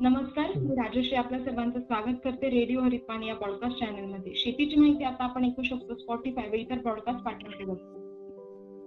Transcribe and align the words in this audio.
नमस्कार 0.00 0.58
मी 0.58 0.74
राजश्री 0.74 1.16
आपल्या 1.16 1.40
सर्वांचं 1.40 1.80
स्वागत 1.80 2.16
करते 2.24 2.50
रेडिओ 2.50 2.80
हरितवाणी 2.80 3.26
या 3.26 3.34
पॉडकास्ट 3.34 3.78
चॅनलमध्ये 3.78 4.32
शेतीची 4.34 4.76
माहिती 4.76 5.04
आता 5.04 5.24
आपण 5.24 5.44
ऐकू 5.44 5.62
शकतो 5.62 5.94
स्पॉटीफाय 5.94 6.48
व 6.48 6.54
इतर 6.54 6.78
पॉडकास्ट 6.78 7.24
पाठवण्यावर 7.24 7.74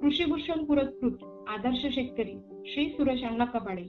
कृषी 0.01 0.25
भूषण 0.25 0.63
पुरस्कृत 0.63 1.11
आदर्श 1.47 1.87
शेतकरी 1.95 2.33
श्री 2.65 2.89
सुरेश 2.89 3.23
अण्णा 3.23 3.45
कबाडे. 3.45 3.81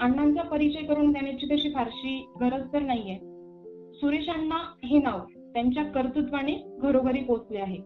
अण्णांचा 0.00 0.42
परिचय 0.42 0.82
करून 0.82 1.12
देण्याची 1.12 1.46
तशी 1.46 1.70
फारशी 1.70 2.28
गरज 2.40 2.72
तर 2.72 2.82
नाहीये. 2.82 3.16
सुरेश 3.94 4.28
अण्णा 4.28 4.74
हे 4.84 4.98
नाव 4.98 5.18
त्यांच्या 5.52 5.84
कर्तृत्वाने 5.84 6.78
घरोघरी 6.78 7.20
पोहोचले 7.20 7.58
आहे. 7.58 7.78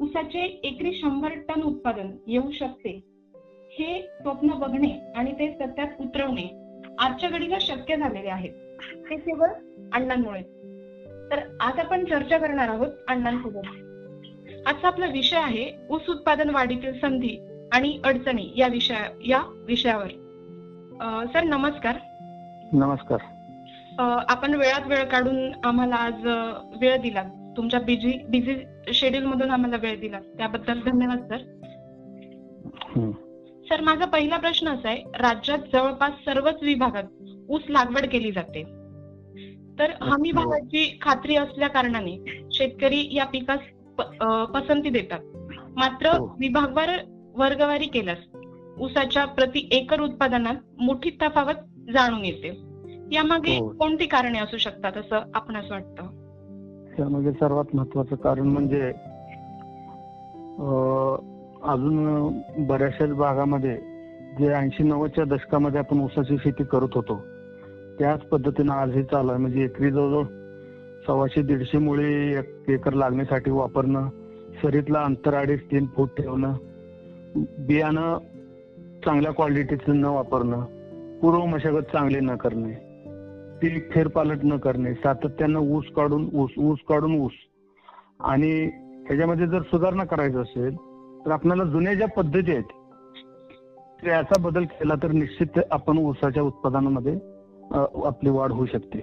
ऊसाचे 0.00 0.38
एकरी 0.38 0.92
शंभर 0.92 1.28
टन 1.28 1.62
उत्पादन 1.62 2.10
येऊ 2.26 2.50
शकते. 2.50 3.13
हे 3.78 4.00
स्वप्न 4.20 4.48
बघणे 4.48 5.12
आणि 5.16 5.32
ते 5.32 5.50
सत्यात 5.52 6.00
उतरवणे 6.00 6.46
आजच्या 6.98 7.28
घडीला 7.30 7.56
शक्य 7.60 7.96
झालेले 7.96 8.28
आहे. 8.28 8.48
ते 9.10 9.16
केवळ 9.16 9.48
अण्णांमुळे. 9.92 10.42
तर 11.30 11.40
आज 11.60 11.78
आपण 11.78 12.04
चर्चा 12.04 12.38
करणार 12.38 12.68
आहोत 12.68 12.92
अण्णांसोबत. 13.08 13.66
आजचा 14.66 14.86
आपला 14.88 15.06
विषय 15.06 15.36
आहे 15.36 15.70
ऊस 15.90 16.08
उत्पादन 16.08 16.50
वाढीतील 16.50 16.98
संधी 17.00 17.36
आणि 17.72 18.00
अडचणी 18.04 18.52
या 18.56 18.66
विषया 18.66 18.98
या 19.26 19.40
विषयावर. 19.68 20.08
सर 21.32 21.44
नमस्कार. 21.44 21.96
नमस्कार. 22.72 23.18
आपण 24.28 24.54
वेळात 24.54 24.86
वेळ 24.86 25.04
काढून 25.04 25.52
आम्हाला 25.64 25.94
आज 25.94 26.26
वेळ 26.80 27.00
दिला 27.00 27.22
तुमच्या 27.56 27.80
बिझी 27.80 28.12
बिझी 28.28 28.54
शेड्यूल 28.94 29.24
मधून 29.24 29.50
आम्हाला 29.50 29.76
वेळ 29.76 30.00
दिला 30.00 30.18
त्याबद्दल 30.38 30.80
धन्यवाद 30.80 31.32
सर. 31.32 31.38
सर 33.64 33.80
माझा 33.80 34.04
पहिला 34.04 34.36
प्रश्न 34.36 34.68
असा 34.68 34.88
आहे 34.88 35.02
राज्यात 35.20 35.58
जवळपास 35.72 36.12
सर्वच 36.24 36.62
विभागात 36.62 37.04
ऊस 37.48 37.62
लागवड 37.68 38.06
केली 38.06 38.30
जाते 38.32 38.62
तर 39.78 39.90
हमी. 40.02 40.30
भावाची 40.32 40.98
खात्री 41.02 41.36
असल्या 41.36 41.68
कारणाने 41.68 42.16
शेतकरी 42.52 43.08
या 43.12 43.24
पिकास 43.24 43.60
पसंती 44.50 44.90
देतात 44.90 45.20
मात्र 45.76 46.08
हो. 46.08 46.26
विभागवार 46.40 46.90
वर्गवारी 47.34 47.86
केल्यास 47.86 48.18
ऊसाच्या 48.78 49.24
प्रति 49.26 49.68
एकर 49.72 50.00
उत्पादनात 50.00 50.56
मोठी 50.78 51.10
तफावत 51.22 51.64
जाणून 51.92 52.24
येते 52.24 52.48
यामागे 53.12 53.56
हो. 53.58 53.68
कोणती 53.70 54.06
कारणे 54.06 54.38
असू 54.38 54.58
शकतात 54.58 54.96
असं 54.96 55.30
आपणास 55.34 55.70
वाटतं 55.70 56.06
त्यामध्ये 56.96 57.32
सर्वात 57.32 57.74
महत्वाचं 57.74 58.16
कारण 58.16 58.48
म्हणजे 58.48 58.90
अजून 61.64 62.66
बऱ्याचशाच 62.66 63.10
भागामध्ये 63.10 63.76
जे 64.38 64.52
ऐंशी 64.54 64.82
नव्वदच्या 64.82 65.24
दशकामध्ये 65.24 65.78
आपण 65.78 66.00
ऊसाची 66.00 66.36
शेती 66.38 66.64
करत 66.64 66.94
होतो 66.94 67.16
त्याच 67.98 68.20
पद्धतीनं 68.20 68.72
आजही 68.72 69.02
चालू 69.02 69.30
आहे. 69.30 69.40
म्हणजे 69.40 69.64
एकरी 69.64 69.90
जवळजवळ 69.90 70.24
सव्वाशे 71.06 71.42
दीडशे 71.42 71.78
मुळे 71.78 72.12
एक 72.38 72.70
एकर 72.70 72.92
लागण्यासाठी 72.92 73.50
वापरणं 73.50 74.08
सरीतला 74.62 75.02
अंतर 75.02 75.34
अडीच 75.34 75.60
तीन 75.70 75.86
फूट 75.86 76.08
ठेवणं 76.16 76.52
बियाणं 77.66 78.18
चांगल्या 79.04 79.32
क्वालिटीचं 79.32 80.00
न 80.00 80.04
वापरणं 80.04 80.64
पूर्व 81.22 81.44
मशागत 81.46 81.92
चांगली 81.92 82.20
न 82.20 82.36
करणे 82.36 82.72
पीक 83.62 83.92
फेरपालट 83.92 84.44
न 84.44 84.56
करणे 84.56 84.94
सातत्यानं 84.94 85.58
ऊस 85.58 85.84
काढून 85.96 86.28
ऊस 86.34 86.50
ऊस 86.58 86.78
काढून 86.88 87.20
ऊस. 87.20 87.32
आणि 88.20 88.68
त्याच्यामध्ये 89.08 89.46
जर 89.46 89.62
सुधारणा 89.62 90.04
करायची 90.04 90.38
असेल 90.38 90.76
तर 91.26 91.30
आपल्याला 91.30 91.64
जुन्या 91.64 91.94
ज्या 91.94 92.06
पद्धती 92.08 92.50
आहेत 92.50 92.72
त्याचा 94.04 94.40
बदल 94.40 94.64
केला 94.64 94.94
तर 95.02 95.12
निश्चित 95.12 95.58
आपण 95.70 95.98
ऊसाच्या 95.98 96.42
उत्पादनामध्ये 96.42 97.14
आपली 98.06 98.30
वाढ 98.30 98.52
होऊ 98.52 98.66
शकते. 98.66 98.98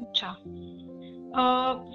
अच्छा. 0.00 0.32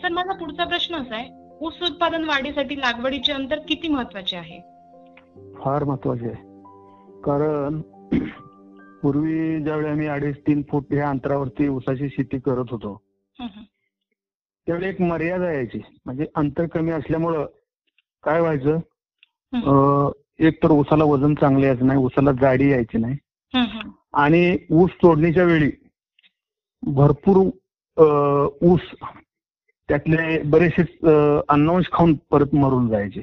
सर 0.02 0.12
माझा 0.12 0.34
पुढचा 0.34 0.66
प्रश्न 0.66 0.96
असा 0.96 1.16
आहे 1.16 1.30
ऊस 1.62 1.81
उत्पादन 1.81 2.24
वाढीसाठी 2.24 2.80
लागवडीचे 2.80 3.31
अंतर 3.34 3.59
किती 3.68 3.88
महत्त्वाचे 3.88 4.38
आहे? 4.38 4.59
फार 5.56 5.84
महत्त्वाचे 5.84 6.28
आहे. 6.28 6.52
कारण 7.22 7.81
पूर्वी 9.02 9.59
ज्यावेळी 9.63 9.88
आम्ही 9.88 10.07
अडीच 10.07 10.38
तीन 10.47 10.62
फूट 10.69 10.94
ह्या 10.94 11.09
अंतरावरती 11.09 11.68
ऊसाची 11.68 12.09
शेती 12.09 12.40
करत 12.40 12.72
होतो. 12.72 12.96
त्यावेळी 13.38 14.88
एक 14.90 15.02
मर्यादा 15.02 15.52
यायची. 15.52 15.81
म्हणजे 16.06 16.25
अंतर 16.36 16.66
कमी 16.66 16.91
असल्यामुळं 16.91 17.46
काय 18.23 18.41
व्हायचं? 18.41 18.79
एक 20.39 20.63
तर 20.63 20.72
ऊसाला 20.72 21.03
वजन 21.03 21.34
चांगले 21.34 21.67
यायचं 21.67 21.88
नाही 21.88 22.00
ऊसाला 22.00 22.31
जाडी 22.31 22.72
यायची 22.72 22.97
नाही. 22.97 23.17
आणि 24.13 24.57
ऊस 24.72 24.89
तोडणीच्या 25.01 25.44
वेळी 25.44 25.72
भरपूर 26.83 27.50
ऊस 28.62 28.79
त्यातले 29.89 30.41
बरेचसे 30.41 30.83
अन्नवंश 31.50 31.85
खाऊन 31.91 32.13
परत 32.29 32.56
मरून 32.56 32.88
जायचे. 32.89 33.22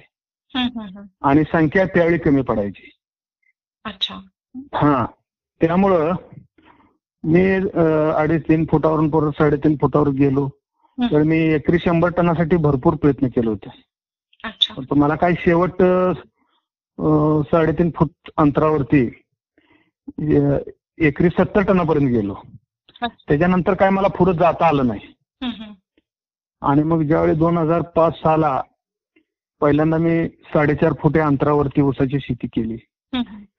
हं, 0.54 0.80
हं, 0.80 0.88
हं. 0.88 1.06
आणि 1.22 1.42
संख्या 1.52 1.84
त्यावेळी 1.84 2.18
कमी 2.18 2.42
पडायची. 2.42 2.90
अच्छा. 3.84 4.14
हा. 4.74 5.06
त्यामुळं 5.60 6.14
मी 7.24 7.54
अडीच 8.16 8.42
तीन 8.48 8.64
फुटावरून 8.70 9.10
परत 9.10 9.30
साडेतीन 9.30 9.76
फुटावर 9.80 10.08
गेलो. 10.08 10.48
तर 11.02 11.22
मी 11.22 11.36
एकरी 11.36 11.78
शंभर 11.78 12.10
टनासाठी 12.16 12.56
भरपूर 12.56 12.94
प्रयत्न 12.94 13.26
केले 13.28 13.50
होते. 13.50 13.89
अच्छा 14.44 14.74
पण 14.90 14.98
मला 14.98 15.14
काय 15.14 15.34
शेवट 15.38 15.82
साडेतीन 17.50 17.90
फूट 17.96 18.30
अंतरावरती 18.36 19.04
एकरी 21.06 21.28
सत्तर 21.28 21.62
टनापर्यंत 21.62 22.08
गेलो. 22.12 22.34
त्याच्यानंतर 23.02 23.74
काय 23.74 23.90
मला 23.90 24.08
पुढे 24.18 24.32
जाता 24.38 24.66
आलं 24.66 24.86
नाही. 24.86 25.12
आणि 26.62 26.82
मग 26.82 27.02
ज्यावेळी 27.02 27.34
दोन 27.34 27.58
हजार 27.58 27.82
पाच 27.96 28.14
साला 28.14 28.60
पहिल्यांदा 29.60 29.96
मी 29.98 30.26
साडेचार 30.54 30.92
फुटे 31.00 31.20
अंतरावरती 31.20 31.80
ऊसाची 31.82 32.20
शेती 32.20 32.46
केली. 32.46 32.76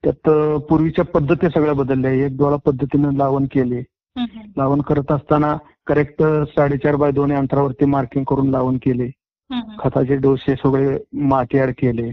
त्यात 0.03 0.29
पूर्वीच्या 0.69 1.05
पद्धती 1.05 1.47
सगळ्या 1.53 1.73
बदलल्या 1.73 2.11
एक 2.25 2.37
डोळा 2.37 2.55
पद्धतीनं 2.65 3.17
लावण 3.17 3.45
केले. 3.51 3.81
लावण 4.57 4.81
करत 4.81 5.11
असताना 5.11 5.55
करेक्ट 5.87 6.23
साडेचार 6.55 6.95
बाय 6.95 7.11
दोन 7.11 7.31
अंतरावरती 7.33 7.85
मार्किंग 7.85 8.23
करून 8.29 8.49
लावण 8.49 8.77
केले. 8.77 9.09
खताचे 9.79 10.15
डोसे 10.15 10.55
सगळे 10.55 10.97
माती 11.13 11.59
ऍड 11.59 11.71
केले. 11.77 12.09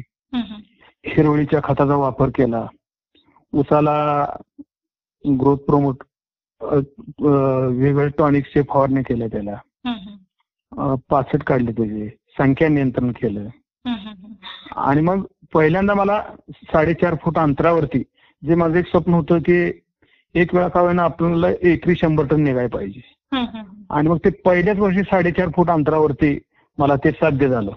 हिरवळीच्या 1.07 1.61
खताचा 1.65 1.97
वापर 1.97 2.29
केला. 2.29 2.67
ऊसाला 3.53 4.25
ग्रोथ 5.41 5.57
प्रमोट 5.57 6.03
वेगवेगळ्या 6.63 8.09
टॉनिक्सचे 8.19 8.63
फवारणी 8.63 9.03
केल्या 9.03 9.29
त्याला. 9.29 10.97
पाचट 11.09 11.43
काढले 11.43 11.73
त्याचे. 11.73 12.09
संख्या 12.39 12.69
नियंत्रण 12.69 13.13
केलं. 13.13 13.49
आणि 14.77 15.01
मग 15.01 15.25
पहिल्यांदा 15.55 15.95
मला 15.95 16.23
साडेचार 16.51 17.15
फूट 17.23 17.39
अंतरावरती 17.39 18.03
जे 18.43 18.55
माझं 18.55 18.75
एक 18.75 18.87
स्वप्न 18.87 19.15
होतं 19.15 19.39
की 19.39 19.71
एक 20.35 20.55
वेळा 20.55 20.69
का 20.69 20.81
होईना 20.81 21.03
आपल्याला 21.03 21.49
एकरी 21.63 21.95
शंभर 21.97 22.27
टन 22.27 22.43
निघायला 22.45 22.77
पाहिजे. 22.77 23.01
आणि 23.91 24.09
मग 24.09 24.19
ते 24.25 24.31
पहिल्याच 24.31 24.79
वर्षी 24.79 25.03
साडेचार 25.03 25.49
फूट 25.57 25.71
अंतरावरती 25.71 26.39
मला 26.79 26.97
ते 26.97 27.11
साध्य 27.11 27.49
झालं. 27.49 27.71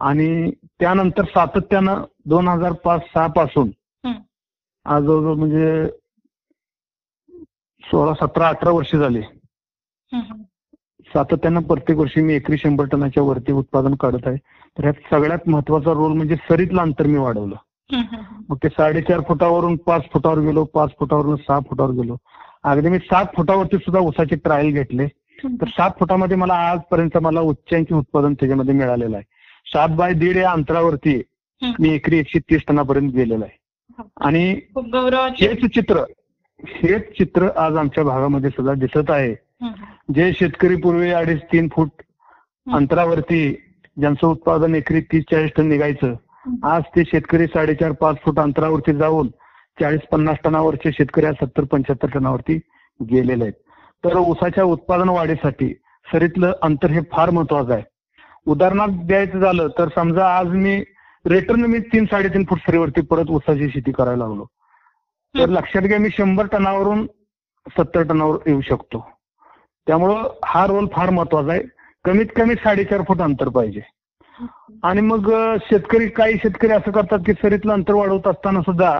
आणि 0.00 0.50
त्यानंतर 0.80 1.24
सातत्यानं 1.24 2.04
दोन 2.26 2.48
हजार 2.48 2.72
पाच 2.84 3.00
सहा 3.14 3.26
पासून. 3.26 3.70
आज 4.86 5.06
म्हणजे 5.06 5.86
सोळा 7.84 8.12
सतरा 8.14 8.48
अठरा 8.48 8.70
वर्ष 8.70 8.94
झाली. 8.96 9.20
सातत्यानं 11.08 11.62
प्रत्येक 11.62 11.98
वर्षी 11.98 12.20
मी 12.22 12.34
एकरी 12.34 12.56
शंभर 12.58 12.84
टनाच्या 12.84 13.22
वरती 13.22 13.52
उत्पादन 13.52 13.94
काढत 13.94 14.26
आहे 14.26 14.36
तर 14.76 14.84
यात 14.84 15.08
सगळ्यात 15.10 15.48
महत्त्वाचा 15.48 15.92
रोल 15.92 16.12
म्हणजे 16.12 16.36
सरीतलं 16.48 16.80
अंतर 16.82 17.06
मी 17.06 17.18
वाढवलं. 17.18 17.56
मग 18.48 18.56
ते 18.56 18.68
साडेचार 18.68 19.20
फुटावरून 19.28 19.76
पाच 19.76 20.02
फुटावर 20.12 20.38
गेलो 20.38 20.64
पाच 20.64 20.90
फुटावरून 20.98 21.36
सहा 21.36 21.58
फुटावर 21.60 21.90
गेलो 21.92 22.16
अगदी 22.62 22.88
मी 22.88 22.98
सात 22.98 23.26
फुटावरती 23.36 23.76
सुद्धा 23.76 24.00
ऊसाचे 24.00 24.36
ट्रायल 24.36 24.72
घेतले 24.72 25.06
तर 25.44 25.66
सात 25.68 25.90
फुटामध्ये 26.00 26.36
मला 26.36 26.54
आजपर्यंत 26.54 27.18
मला 27.18 27.40
उच्चांकी 27.40 27.94
उत्पादन 27.94 28.34
त्याच्यामध्ये 28.34 28.74
मिळालेलं 28.74 29.16
आहे. 29.16 29.24
सात 29.66 29.88
बाय 29.88 30.12
दीड 30.12 30.36
या 30.36 30.50
अंतरावरती 30.50 31.22
हं. 31.62 31.72
मी 31.80 31.88
एकरी 31.88 32.18
एकशे 32.18 32.38
तीस 32.38 32.62
टनापर्यंत 32.68 33.12
गेलेलो 33.12 33.44
आहे. 33.44 33.58
आणि 34.20 34.60
खूप 34.74 34.86
गौरवाचे. 34.86 35.48
हेच 35.48 35.74
चित्र 35.74 36.04
हेच 36.64 37.08
चित्र 37.18 37.48
आज 37.56 37.76
आमच्या 37.76 38.04
भागामध्ये 38.04 38.50
सुद्धा 38.50 38.74
दिसत 38.74 39.10
आहे. 39.10 39.32
हं, 39.32 39.68
हं. 39.68 40.12
जे 40.14 40.32
शेतकरी 40.32 40.76
पूर्वी 40.76 41.10
अडीच 41.10 41.42
तीन 41.42 41.68
फूट 41.72 41.88
हं. 42.68 42.74
अंतरावरती 42.74 43.62
ज्यांचं 44.00 44.26
उत्पादन 44.26 44.74
एकरी 44.74 45.00
तीस 45.00 45.24
चाळीस 45.30 45.50
टन 45.56 45.66
निघायचं 45.66 46.14
आज 46.62 46.82
ते 46.96 47.04
शेतकरी 47.04 47.46
साडेचार 47.46 47.92
पाच 47.92 48.16
फूट 48.24 48.38
अंतरावरती 48.38 48.92
जाऊन 48.92 49.28
चाळीस 49.80 50.00
पन्नास 50.00 50.36
टनावरचे 50.44 50.92
शेतकरी 50.92 51.26
आज 51.26 51.34
सत्तर 51.34 51.64
पंच्याहत्तर 51.64 52.18
टनावरती 52.18 52.60
गेलेले 53.00 53.44
आहेत. 53.44 53.69
तर 54.04 54.16
ऊसाच्या 54.16 54.64
उत्पादन 54.64 55.08
वाढीसाठी 55.08 55.72
सरीतलं 56.06 56.52
अंतर 56.62 56.90
हे 56.90 57.00
फार 57.12 57.30
महत्वाचं 57.30 57.72
आहे. 57.72 57.82
उदाहरणार्थ 58.46 58.92
द्यायचं 59.06 59.40
झालं 59.40 59.68
तर 59.78 59.88
समजा 59.94 60.26
आज 60.38 60.46
मी 60.46 60.82
रिटर्न 61.24 61.64
मी 61.64 61.78
तीन 61.92 62.04
साडेतीन 62.04 62.44
फूट 62.44 62.58
सरीवरती 62.58 63.00
परत 63.00 63.30
ऊसाची 63.30 63.68
शेती 63.70 63.92
करायला 63.92 64.26
लागलो. 64.26 64.44
तर 65.34 65.48
लक्षात 65.48 65.82
घ्या 65.82 65.98
मी 65.98 66.08
शंभर 66.12 66.46
टनावरून 66.46 67.06
सत्तर 67.66 68.02
टनावर 68.02 68.36
येऊ 68.46 68.60
शकतो. 68.60 69.10
त्यामुळं 69.86 70.28
हा 70.44 70.66
रोल 70.66 70.86
फार 70.92 71.10
महत्त्वाचा 71.10 71.52
आहे. 71.52 71.62
कमीत 72.04 72.26
कमी 72.36 72.54
साडेचार 72.54 73.02
फूट 73.08 73.20
अंतर 73.20 73.48
पाहिजे. 73.48 73.80
आणि 74.82 75.00
मग 75.00 75.30
शेतकरी 75.60 76.08
काही 76.08 76.34
शेतकरी 76.34 76.72
असं 76.72 76.90
करतात 76.90 77.18
की 77.26 77.32
सरीतलं 77.32 77.72
अंतर 77.72 77.94
वाढवत 77.94 78.26
असताना 78.26 78.60
सुद्धा 78.60 78.98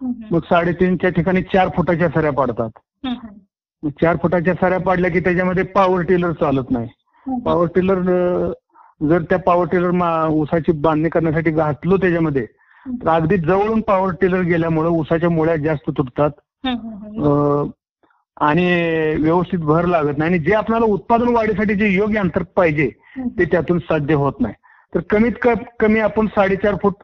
मग 0.00 0.40
साडेतीनच्या 0.44 1.10
ठिकाणी 1.10 1.42
चार 1.42 1.68
फुटाच्या 1.76 2.08
सऱ्या 2.08 2.32
पाडतात. 2.32 2.70
चार 4.00 4.16
फुटाच्या 4.22 4.54
सऱ्या 4.60 4.78
पाडल्या 4.80 5.10
की 5.10 5.20
त्याच्यामध्ये 5.20 5.62
पॉवर 5.74 6.02
टिलर 6.02 6.32
चालत 6.40 6.70
नाही. 6.70 6.88
पॉवर 7.44 7.66
टिलर 7.74 8.00
जर 9.00 9.22
त्या 9.30 9.38
पॉवर 9.38 9.66
टिलर 9.72 9.90
ऊसाची 10.32 10.72
बांधणी 10.82 11.08
करण्यासाठी 11.08 11.50
घातलो 11.50 11.96
त्याच्यामध्ये 11.96 12.44
तर 12.86 13.08
अगदी 13.10 13.36
जवळून 13.36 13.80
पॉवर 13.86 14.12
टिलर 14.20 14.40
गेल्यामुळे 14.42 14.88
ऊसाच्या 14.88 15.30
मुळ्या 15.30 15.56
जास्त 15.56 15.90
तुटतात. 15.98 16.30
आणि 18.36 18.66
व्यवस्थित 19.20 19.58
भर 19.58 19.84
लागत 19.86 20.18
नाही. 20.18 20.30
आणि 20.30 20.38
जे 20.44 20.54
आपल्याला 20.54 20.86
उत्पादन 20.86 21.28
वाढीसाठी 21.34 21.74
जे 21.74 21.88
योग्य 21.88 22.18
अंतर 22.20 22.42
पाहिजे 22.56 22.88
ते 23.38 23.44
त्यातून 23.44 23.78
साध्य 23.78 24.14
होत 24.14 24.40
नाही. 24.40 24.54
तर 24.92 25.00
कमीत 25.10 25.46
कमी 25.80 26.00
आपण 26.00 26.26
साडेचार 26.26 26.74
फूट 26.82 26.94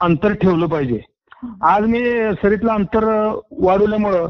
अंतर 0.00 0.32
ठेवलं 0.32 0.66
पाहिजे. 0.66 1.00
आज 1.62 1.86
मी 1.86 2.00
सरीतलं 2.42 2.72
अंतर 2.72 3.04
वाढवल्यामुळं 3.60 4.28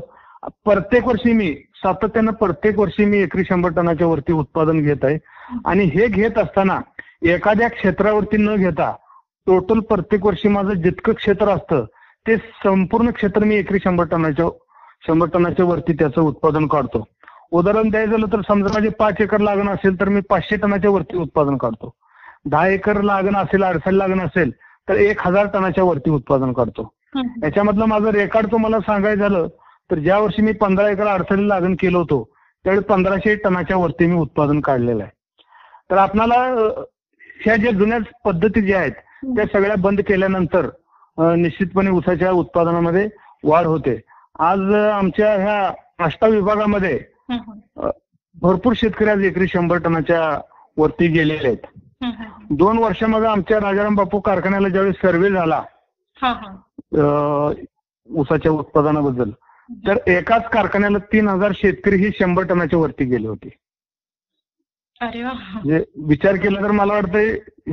प्रत्येक 0.65 1.07
वर्षी 1.07 1.33
मी 1.33 1.55
सातत्यानं 1.83 2.33
प्रत्येक 2.41 2.79
वर्षी 2.79 3.05
मी 3.05 3.19
एकरी 3.19 3.45
शंभर 3.45 3.71
टनाच्या 3.77 4.07
वरती 4.07 4.33
उत्पादन 4.33 4.81
घेत 4.83 5.05
आहे. 5.05 5.19
आणि 5.67 5.85
हे 5.95 6.07
घेत 6.07 6.39
असताना 6.39 6.79
एखाद्या 7.33 7.69
क्षेत्रावरती 7.69 8.37
न 8.37 8.55
घेता 8.57 8.91
टोटल 9.47 9.79
प्रत्येक 9.89 10.27
वर्षी 10.27 10.49
माझं 10.49 10.75
जितकं 10.83 11.13
क्षेत्र 11.13 11.49
असतं 11.49 11.85
ते 12.27 12.37
संपूर्ण 12.65 13.11
क्षेत्र 13.11 13.45
मी 13.45 13.57
एकरी 13.57 13.79
शंभर 13.85 14.05
टनाच्या 14.11 14.49
शंभर 15.07 15.29
टनाच्या 15.35 15.65
वरती 15.67 15.93
त्याचं 15.93 16.21
उत्पादन 16.21 16.67
काढतो. 16.67 17.05
उदाहरण 17.53 17.89
द्यायचं 17.91 18.11
झालं 18.11 18.27
तर 18.33 18.41
समजा 18.49 18.73
माझे 18.75 18.89
पाच 18.99 19.21
एकर 19.21 19.41
लागण 19.41 19.69
असेल 19.69 19.99
तर 20.01 20.09
मी 20.09 20.21
पाचशे 20.31 20.57
टनाच्या 20.57 20.91
वरती 20.91 21.17
उत्पादन 21.17 21.57
काढतो. 21.57 21.95
दहा 22.45 22.67
एकर 22.69 23.01
लागण 23.03 23.37
असेल 23.37 23.63
अडसण 23.65 23.95
लागण 23.95 24.21
असेल 24.21 24.51
तर 24.89 24.97
एक 24.97 25.27
हजार 25.27 25.47
टनाच्या 25.55 25.85
वरती 25.85 26.11
उत्पादन 26.11 26.53
काढतो. 26.53 26.93
याच्यामधलं 27.43 27.85
माझं 27.85 28.11
रेकॉर्ड 28.11 28.51
तुम्हाला 28.53 28.79
सांगायचं 28.81 29.21
झालं 29.21 29.49
तर 29.91 29.99
ज्या 29.99 30.19
वर्षी 30.19 30.43
मी 30.43 30.53
पंधरा 30.53 30.89
एकर 30.91 31.07
अडचणी 31.07 31.49
लागण 31.49 31.75
केलं 31.81 31.99
होतं 31.99 32.23
त्यावेळी 32.65 32.83
पंधराशे 32.85 33.35
टनाच्या 33.35 33.77
वरती 33.77 34.07
मी 34.07 34.17
उत्पादन 34.17 34.61
काढलेलं 34.61 35.03
आहे. 35.03 35.11
तर 35.91 35.97
आपणाला 35.97 36.37
ह्या 37.45 37.57
ज्या 37.57 37.71
जुन्या 37.73 37.99
पद्धती 38.25 38.61
ज्या 38.63 38.79
आहेत 38.81 38.93
त्या 39.37 39.45
सगळ्या 39.53 39.77
बंद 39.79 40.01
केल्यानंतर 40.09 40.69
निश्चितपणे 41.37 41.91
ऊसाच्या 41.91 42.31
उत्पादनामध्ये 42.33 43.09
वाढ 43.45 43.67
होते. 43.67 43.99
आज 44.39 44.61
आमच्या 44.75 45.33
ह्या 45.35 45.73
आष्टा 46.05 46.27
विभागामध्ये 46.27 46.99
भरपूर 48.43 48.73
शेतकरी 48.77 49.11
आज 49.11 49.23
एकरी 49.25 49.47
शंभर 49.49 49.79
टनाच्या 49.85 50.21
वरती 50.77 51.07
गेलेले 51.09 51.47
आहेत. 51.49 51.67
दोन 52.51 52.79
वर्षामध्ये 52.79 53.29
आमच्या 53.29 53.59
राजाराम 53.61 53.95
बापू 53.95 54.21
कारखान्याला 54.21 54.69
ज्यावेळी 54.69 54.93
सर्व्हे 54.93 55.31
झाला 55.31 55.63
अं, 56.95 57.53
ऊसाच्या 58.11 58.53
उत्पादनाबद्दल 58.53 59.31
तर 59.87 59.97
एकाच 60.07 60.49
कारखान्याला 60.49 60.99
तीन 61.13 61.29
हजार 61.29 61.53
शेतकरी 61.55 61.97
ही 61.97 62.11
शंभर 62.19 62.43
टनाच्या 62.43 62.79
वरती 62.79 63.05
गेले 63.05 63.29
होते. 63.29 63.49
अरे 65.01 65.23
वा. 65.23 65.33
विचार 66.07 66.37
केला 66.37 66.63
तर 66.63 66.71
मला 66.71 66.93
वाटतं 66.93 67.19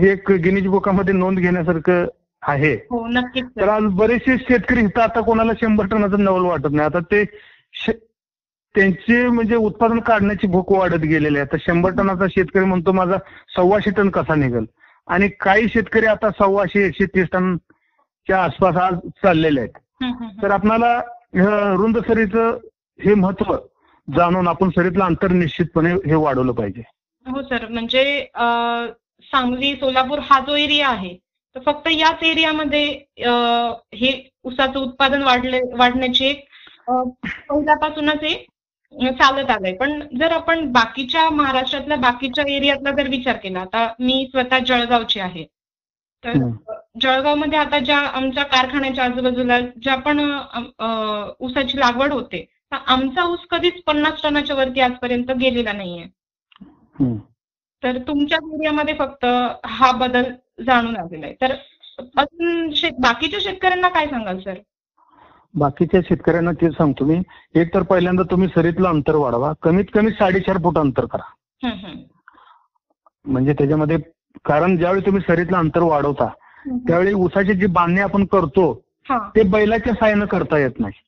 हे 0.01 0.11
एक 0.11 0.31
गिनीज 0.31 0.67
बुकामध्ये 0.67 1.13
नोंद 1.13 1.39
घेण्यासारखं 1.39 2.05
आहे. 2.41 2.73
हो 2.73 3.07
तर 3.41 3.69
आज 3.69 3.83
बरेचसे 3.95 4.37
शेतकरी 4.37 4.79
इथं 4.79 5.01
आता 5.01 5.21
कोणाला 5.21 5.53
शंभर 5.61 5.85
टनाचं 5.85 6.23
नवल 6.23 6.45
वाटत 6.45 6.71
नाही. 6.71 6.85
आता 6.85 6.99
ते 7.11 7.23
त्यांचे 8.75 9.27
म्हणजे 9.27 9.55
उत्पादन 9.55 9.99
काढण्याची 9.99 10.47
भूक 10.47 10.71
वाढत 10.71 11.01
गेलेली 11.03 11.37
आहे. 11.37 11.45
आता 11.45 11.57
शंभर 11.59 11.91
टनाचा 11.91 12.27
शेतकरी 12.27 12.65
म्हणतो 12.65 12.91
माझा 12.91 13.17
सव्वाशे 13.55 13.91
टन 13.91 14.09
कसा 14.09 14.35
निघेल? 14.35 14.65
आणि 15.07 15.27
काही 15.41 15.67
शेतकरी 15.69 16.05
आता 16.05 16.29
सव्वाशे 16.39 16.85
एकशे 16.85 17.05
तीस 17.05 17.27
टनच्या 17.31 18.43
आसपास 18.43 18.75
आज 18.75 18.97
चाललेले 19.23 19.59
आहेत. 19.59 19.77
तर 20.41 20.51
आपल्याला 20.51 20.99
ह्या 21.33 21.73
रुंद 21.73 21.97
सरीचं 22.07 22.57
हे 22.99 23.13
महत्त्व 23.15 23.55
जाणून 24.07 24.47
आपण 24.47 24.69
सरीतलं 24.69 25.03
अंतर 25.05 25.31
निश्चितपणे 25.31 25.93
हे 26.05 26.15
वाढवलं 26.15 26.51
पाहिजे. 26.53 26.81
हो 27.25 27.41
सर 27.43 27.67
म्हणजे 27.67 28.03
सांगली 29.31 29.73
सोलापूर 29.75 30.19
हा 30.23 30.39
जो 30.47 30.55
एरिया 30.55 30.89
आहे 30.89 31.13
तर 31.55 31.59
फक्त 31.65 31.87
याच 31.91 32.23
एरियामध्ये 32.23 32.85
हे 33.95 34.11
ऊसाचं 34.45 34.79
उत्पादन 34.79 35.23
वाढले 35.23 35.59
वाढण्याची 35.77 36.25
एक 36.25 36.45
पहिल्यापासूनच 36.89 38.23
हे 38.23 39.11
चालत 39.13 39.49
आलंय. 39.51 39.73
पण 39.73 39.99
जर 40.19 40.31
आपण 40.31 40.71
बाकीच्या 40.71 41.29
महाराष्ट्रातल्या 41.29 41.97
बाकीच्या 41.97 42.43
एरियातला 42.55 42.91
जर 42.97 43.07
विचार 43.09 43.37
केला 43.43 43.59
आता 43.59 43.87
मी 43.99 44.25
स्वतः 44.31 44.59
जळगावची 44.67 45.19
आहे. 45.19 45.43
तर. 46.23 46.37
जळगावमध्ये 47.01 47.59
आता 47.59 47.79
ज्या 47.79 47.97
आमच्या 47.97 48.43
कारखान्याच्या 48.45 49.03
आजूबाजूला 49.05 49.59
ज्या 49.81 49.95
पण 50.05 50.19
ऊसाची 51.39 51.79
लागवड 51.79 52.13
होते 52.13 52.43
तर 52.71 52.77
आमचा 52.87 53.23
ऊस 53.23 53.45
कधीच 53.49 53.81
पन्नास 53.87 54.21
टनाच्या 54.23 54.55
वरती 54.55 54.79
आजपर्यंत 54.81 55.31
गेलेला 55.31 55.71
नाहीये. 55.71 56.05
तर 57.83 57.97
तुमच्या 58.07 58.37
एरियामध्ये 58.53 58.93
फक्त 58.99 59.25
हा 59.65 59.91
बदल 59.97 60.23
जाणून 60.65 60.95
आलेला 60.97 61.25
आहे 61.25 61.35
तर 61.41 61.53
अजून 62.17 62.69
बाकीच्या 63.01 63.39
शेतकऱ्यांना 63.41 63.87
काय 63.89 64.07
सांगाल 64.07 64.39
सर? 64.39 64.57
बाकीच्या 65.53 65.99
शेतकऱ्यांना 66.07 66.51
तेच 66.61 66.73
सांगतो 66.73 67.05
मी. 67.05 67.19
एक 67.55 67.73
तर 67.73 67.81
पहिल्यांदा 67.83 68.23
तुम्ही 68.31 68.47
सरीतलं 68.47 68.87
अंतर 68.89 69.15
वाढवा. 69.15 69.51
कमीत 69.61 69.85
कमी 69.93 70.11
साडेचार 70.11 70.57
फूट 70.63 70.77
अंतर 70.77 71.05
करा. 71.05 71.67
म्हणजे 73.25 73.53
त्याच्यामध्ये 73.53 73.97
कारण 74.45 74.77
ज्यावेळी 74.77 75.05
तुम्ही 75.05 75.21
सरीतलं 75.21 75.57
अंतर 75.57 75.81
वाढवता 75.83 76.29
त्यावेळी 76.87 77.13
ऊसाची 77.13 77.53
जी 77.53 77.65
बांधणी 77.65 77.99
आपण 78.01 78.25
करतो 78.25 78.73
ते 79.35 79.43
बैलाच्या 79.49 79.93
साहाय्यानं 79.93 80.25
करता 80.25 80.57
येत 80.59 80.79
नाही. 80.79 81.01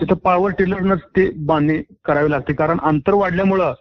तिथं 0.00 0.14
पॉवर 0.24 0.50
टिलरनच 0.58 1.00
ते 1.16 1.28
बांधणी 1.46 1.78
करावी 2.04 2.30
लागते. 2.30 2.52
कारण 2.52 2.78
अंतर 2.82 3.14
वाढल्यामुळं 3.14 3.72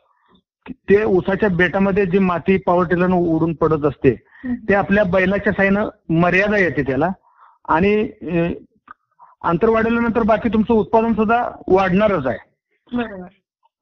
ते 0.90 1.04
ऊसाच्या 1.04 1.50
बेटामध्ये 1.50 2.06
जी 2.06 2.20
माती 2.20 2.58
पॉवर 2.66 2.86
टिलरनं 2.90 3.16
उडून 3.16 3.54
पडत 3.62 3.86
असते 3.86 4.14
ते 4.70 4.74
आपल्या 4.74 5.04
बैलाच्या 5.04 5.54
साहाय्यानं 5.54 5.90
मर्यादा 6.22 6.58
येते 6.58 6.84
त्याला. 6.84 7.10
आणि 7.70 7.96
अंतर 9.44 9.70
वाढवल्यानंतर 9.70 10.24
बाकी 10.24 10.50
तुमचं 10.50 10.74
उत्पादन 10.74 11.13
सुद्धा 11.13 11.42
वाढणारच 11.68 12.25
आहे. 12.25 12.38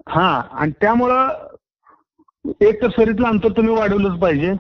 हा 0.09 0.29
आणि 0.51 0.71
त्यामुळं 0.81 2.53
एक 2.61 2.81
तर 2.81 2.89
सरीतलं 2.89 3.27
अंतर 3.27 3.51
तुम्ही 3.57 3.73
वाढवलंच 3.75 4.19
पाहिजे. 4.19 4.51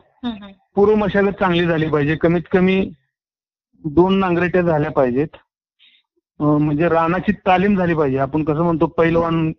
पूर्व 0.77 0.95
मशागत 0.95 1.39
चांगली 1.39 1.65
झाली 1.65 1.87
पाहिजे. 1.89 2.15
कमीत 2.15 2.41
कमी 2.51 2.79
दोन 3.83 4.17
नांगरेट्या 4.19 4.61
झाल्या 4.61 4.91
पाहिजेत. 4.91 5.37
म्हणजे 6.39 6.89
रानाची 6.89 7.31
तालीम 7.47 7.77
झाली 7.77 7.93
पाहिजे. 7.93 8.17
आपण 8.17 8.43
कसं 8.43 8.63
म्हणतो 8.63 8.85
पैलवान. 8.97 9.51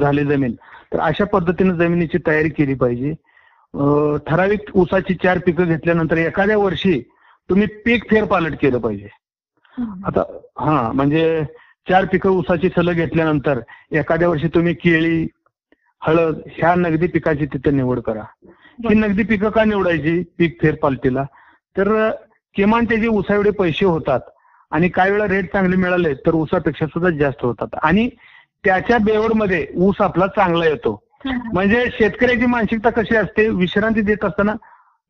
झाली 0.00 0.24
जमीन. 0.24 0.54
तर 0.92 1.00
अशा 1.00 1.24
पद्धतीने 1.32 1.72
जमिनीची 1.76 2.18
तयारी 2.26 2.48
केली 2.48 2.74
पाहिजे. 2.74 3.12
ठराविक 4.26 4.70
ऊसाची 4.76 5.14
चार 5.14 5.38
पिकं 5.38 5.68
घेतल्यानंतर 5.68 6.16
एखाद्या 6.18 6.56
वर्षी 6.58 7.00
तुम्ही 7.50 7.66
पीक 7.84 8.08
फेरपालट 8.10 8.54
केलं 8.60 8.78
पाहिजे. 8.78 9.08
आता 10.06 10.22
हा 10.60 10.90
म्हणजे 10.92 11.42
चार 11.88 12.04
पिकं 12.04 12.30
ऊसाची 12.30 12.68
सलग 12.68 12.94
घेतल्यानंतर 12.94 13.60
एखाद्या 13.92 14.28
वर्षी 14.28 14.48
तुम्ही 14.54 14.74
केळी 14.74 15.26
हळद 16.02 16.40
ह्या 16.56 16.74
नगदी 16.74 17.06
पिकाची 17.06 17.46
तिथे 17.46 17.70
निवड 17.70 18.00
करा. 18.00 18.22
ही 18.88 18.94
नगदी 18.94 19.22
पिकं 19.22 19.50
का 19.50 19.64
निवडायची? 19.64 20.22
पीक 20.38 20.60
फेरपालटीला 20.62 21.22
तर 21.76 22.10
किमान 22.54 22.84
त्याचे 22.84 23.06
ऊसा 23.06 23.34
एवढे 23.34 23.50
पैसे 23.50 23.84
होतात 23.86 24.20
आणि 24.70 24.88
काही 24.88 25.12
वेळा 25.12 25.26
रेट 25.28 25.52
चांगले 25.52 25.76
मिळाले 25.76 26.14
तर 26.14 26.34
ऊसापेक्षा 26.34 26.86
सुद्धा 26.86 27.10
जास्त 27.10 27.44
होतात. 27.44 27.68
आणि 27.82 28.08
त्याच्या 28.64 28.98
बेवडमध्ये 28.98 29.66
ऊस 29.76 30.00
आपला 30.00 30.26
चांगला 30.26 30.66
येतो. 30.66 31.02
म्हणजे 31.52 31.84
शेतकऱ्याची 31.92 32.46
मानसिकता 32.46 32.90
कशी 32.90 33.16
असते? 33.16 33.48
विश्रांती 33.48 34.00
देत 34.00 34.24
असताना 34.24 34.54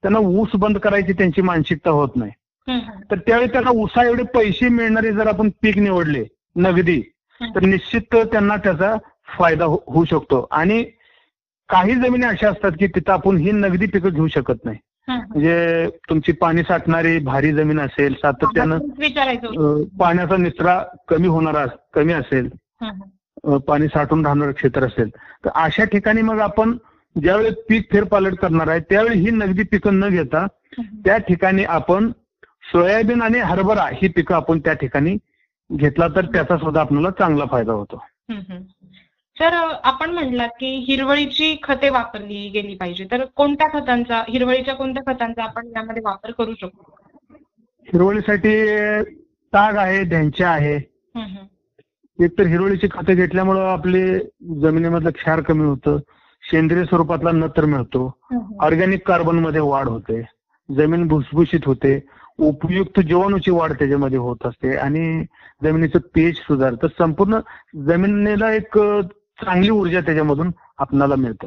त्यांना 0.02 0.18
ऊस 0.18 0.48
बंद 0.54 0.78
करायची 0.78 1.12
त्यांची 1.12 1.42
मानसिकता 1.42 1.90
होत 1.90 2.08
नाही. 2.16 2.32
तर 3.10 3.18
त्यावेळी 3.18 3.48
त्यांना 3.48 3.70
ऊसा 3.70 4.04
एवढे 4.06 4.22
पैसे 4.22 4.68
मिळणारे 4.68 5.12
जर 5.12 5.26
आपण 5.26 5.50
पीक 5.62 5.78
निवडले 5.78 6.24
नगदी 6.56 7.02
तर 7.40 7.60
निश्चित 7.60 8.14
त्यांना 8.14 8.56
त्याचा 8.56 8.94
फायदा 9.38 9.64
हो- 9.64 9.92
होऊ 9.92 10.04
शकतो. 10.04 10.48
आणि 10.50 10.84
काही 11.70 11.94
जमिनी 11.94 12.26
अशा 12.26 12.48
असतात 12.50 12.72
की 12.78 12.86
तिथं 12.86 13.12
आपण 13.12 13.36
ही 13.36 13.52
नगदी 13.52 13.86
पिकं 13.86 14.08
घेऊ 14.08 14.26
शकत 14.28 14.64
नाही. 14.64 14.78
म्हणजे 15.08 15.88
तुमची 16.08 16.32
पाणी 16.40 16.62
साठणारी 16.62 17.18
भारी 17.18 17.52
जमीन 17.52 17.80
असेल 17.80 18.14
सातत्यानं 18.14 18.78
पाण्याचा 19.98 20.36
निचरा 20.36 20.82
कमी 21.08 21.28
होणारा 21.28 21.64
कमी 21.94 22.12
असेल 22.12 22.48
पाणी 23.66 23.86
साठून 23.88 24.24
राहणारं 24.26 24.52
क्षेत्र 24.52 24.86
असेल. 24.86 25.08
तर 25.44 25.50
अशा 25.54 25.84
ठिकाणी 25.84 26.22
मग 26.22 26.40
आपण 26.40 26.76
ज्यावेळी 27.16 27.50
पीक 27.68 27.90
फेरपालट 27.92 28.34
करणार 28.34 28.68
आहे 28.68 28.80
त्यावेळी 28.80 29.18
ही 29.20 29.30
नगदी 29.30 29.62
पिकं 29.70 29.98
न 30.00 30.08
घेता. 30.08 30.46
त्या 31.04 31.16
ठिकाणी 31.18 31.64
आपण 31.64 32.10
सोयाबीन 32.72 33.22
आणि 33.22 33.38
हरभरा 33.38 33.86
ही 33.92 34.08
पिकं 34.08 34.34
आपण 34.34 34.58
त्या 34.64 34.72
ठिकाणी 34.72 35.16
घेतला 35.70 36.08
तर 36.08 36.24
त्याचा 36.24 36.56
सुद्धा 36.56 36.80
आपल्याला 36.80 37.10
चांगला 37.10 37.44
फायदा 37.50 37.72
होतो. 37.72 38.02
सर 39.40 39.54
आपण 39.84 40.10
म्हटलात 40.10 40.48
की 40.60 40.66
हिरवळीची 40.88 41.56
खते 41.62 41.88
वापरली 41.90 42.48
गेली 42.48 42.74
पाहिजे. 42.74 43.04
तर 43.10 43.24
कोणत्या 43.36 43.68
खतांचा 43.72 44.22
हिरवळीच्या 44.28 44.74
कोणत्या 44.74 45.02
खतांचा 45.06 45.42
आपण 45.42 45.66
यामध्ये 45.76 46.02
वापर 46.04 46.30
करू 46.38 46.54
शकतो? 46.60 46.82
हिरवळीसाठी 47.88 48.52
ताग 49.52 49.76
आहे 49.76 50.02
ढ्यांच्या 50.04 50.50
आहे. 50.50 50.74
एकतर 52.18 52.46
हिरवळीची 52.46 52.88
खतं 52.90 53.14
घेतल्यामुळं 53.14 53.68
आपले 53.68 54.02
जमिनीमधलं 54.62 55.10
क्षार 55.10 55.40
कमी 55.40 55.64
होतं 55.64 55.96
सेंद्रिय 56.42 56.84
स्वरूपातला 56.84 57.30
नत्र 57.32 57.64
मिळतो. 57.64 58.06
ऑर्गॅनिक 58.60 59.06
कार्बनमध्ये 59.08 59.60
वाढ 59.60 59.88
होते 59.88 60.20
जमीन 60.68 61.06
भुसभुशीत 61.08 61.66
होते 61.66 61.98
उपयुक्त 62.38 63.00
जीवाणूची 63.00 63.50
वाढ 63.50 63.72
त्याच्यामध्ये 63.72 64.18
होत 64.18 64.46
असते 64.46 64.76
आणि 64.76 65.24
जमिनीचं 65.62 65.98
पेज 66.14 66.36
सुधारतं. 66.36 66.86
संपूर्ण 66.98 67.38
जमिनीला 67.86 68.52
एक 68.52 68.78
चांगली 69.44 69.70
ऊर्जा 69.70 70.00
त्याच्यामधून 70.00 70.50
आपणाला 70.78 71.16
मिळतं. 71.16 71.46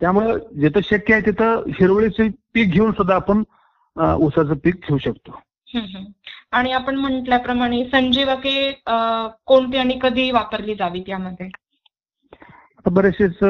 त्यामुळं 0.00 0.38
जिथं 0.60 0.80
शक्य 0.84 1.14
आहे 1.14 1.26
तिथं 1.26 1.62
हिरवळीचे 1.78 2.28
पीक 2.54 2.72
घेऊन 2.72 2.92
सुद्धा 2.92 3.14
आपण 3.14 3.42
ऊसाचं 4.18 4.54
पीक 4.54 4.74
घेऊ 4.74 4.98
शकतो. 4.98 5.40
आणि 6.52 6.72
आपण 6.72 6.96
म्हटल्याप्रमाणे 6.96 7.84
संजीवके 7.84 8.70
कोणती 9.46 9.76
आणि 9.76 9.98
कधी 10.02 10.30
वापरली 10.30 10.74
जावीत 10.74 11.08
यामध्ये? 11.08 11.46
आता 12.78 12.90
बरेचसेच 12.90 13.42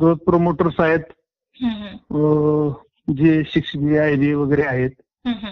ग्रोथ 0.00 0.16
प्रोमोटर्स 0.26 0.80
आहेत. 0.80 1.00
जे 3.16 3.42
सिक्स 3.44 3.76
बी 3.76 3.96
आय 3.98 4.14
बी 4.16 4.32
वगैरे 4.34 4.62
आहेत. 4.62 4.90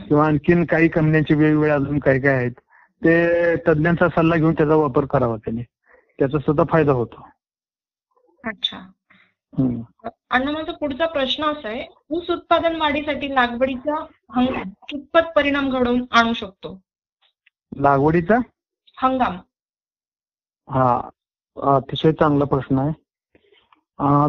किंवा 0.08 0.26
आणखीन 0.26 0.64
काही 0.64 0.88
कंपन्यांचे 0.88 1.34
वेगवेगळे 1.34 1.70
अजून 1.70 1.98
काय 1.98 2.18
काय 2.20 2.34
आहेत. 2.34 2.52
ते 3.04 3.56
तज्ञांचा 3.68 4.08
सल्ला 4.08 4.36
घेऊन 4.36 4.54
त्याचा 4.54 4.74
वापर 4.76 5.04
करावा 5.04 5.36
त्यांनी. 5.36 5.62
त्याचा 6.18 6.38
सुद्धा 6.38 6.64
फायदा 6.70 6.92
होतो. 6.92 7.26
अच्छा. 8.48 8.78
अण्णा 10.30 10.50
माझा 10.50 10.72
पुढचा 10.72 11.06
प्रश्न 11.06 11.44
असा 11.44 11.68
आहे 11.68 11.84
ऊस 12.10 12.30
उत्पादन 12.30 12.76
वाढीसाठी 12.76 13.34
लागवडीचा 13.34 13.94
हंगाम 14.34 14.70
कितपत 14.88 15.30
परिणाम 15.36 15.68
घडवून 15.70 16.04
आणू 16.10 16.32
शकतो? 16.32 16.78
लागवडीचा? 17.76 18.38
हंगाम. 19.02 19.36
हा 20.68 20.88
अतिशय 21.56 22.12
चांगला 22.12 22.44
प्रश्न 22.44 22.78
आहे. 22.78 22.92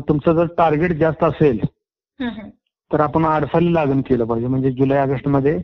तुमचं 0.07 0.33
जर 0.33 0.45
टार्गेट 0.57 0.91
जास्त 0.91 1.23
असेल. 1.23 1.59
तर 2.91 2.99
आपण 2.99 3.25
आडसाली 3.25 3.73
लागण 3.73 4.01
केलं 4.01 4.25
पाहिजे. 4.25 4.47
म्हणजे 4.47 4.71
जुलै 4.71 4.97
ऑगस्टमध्ये 4.97 5.59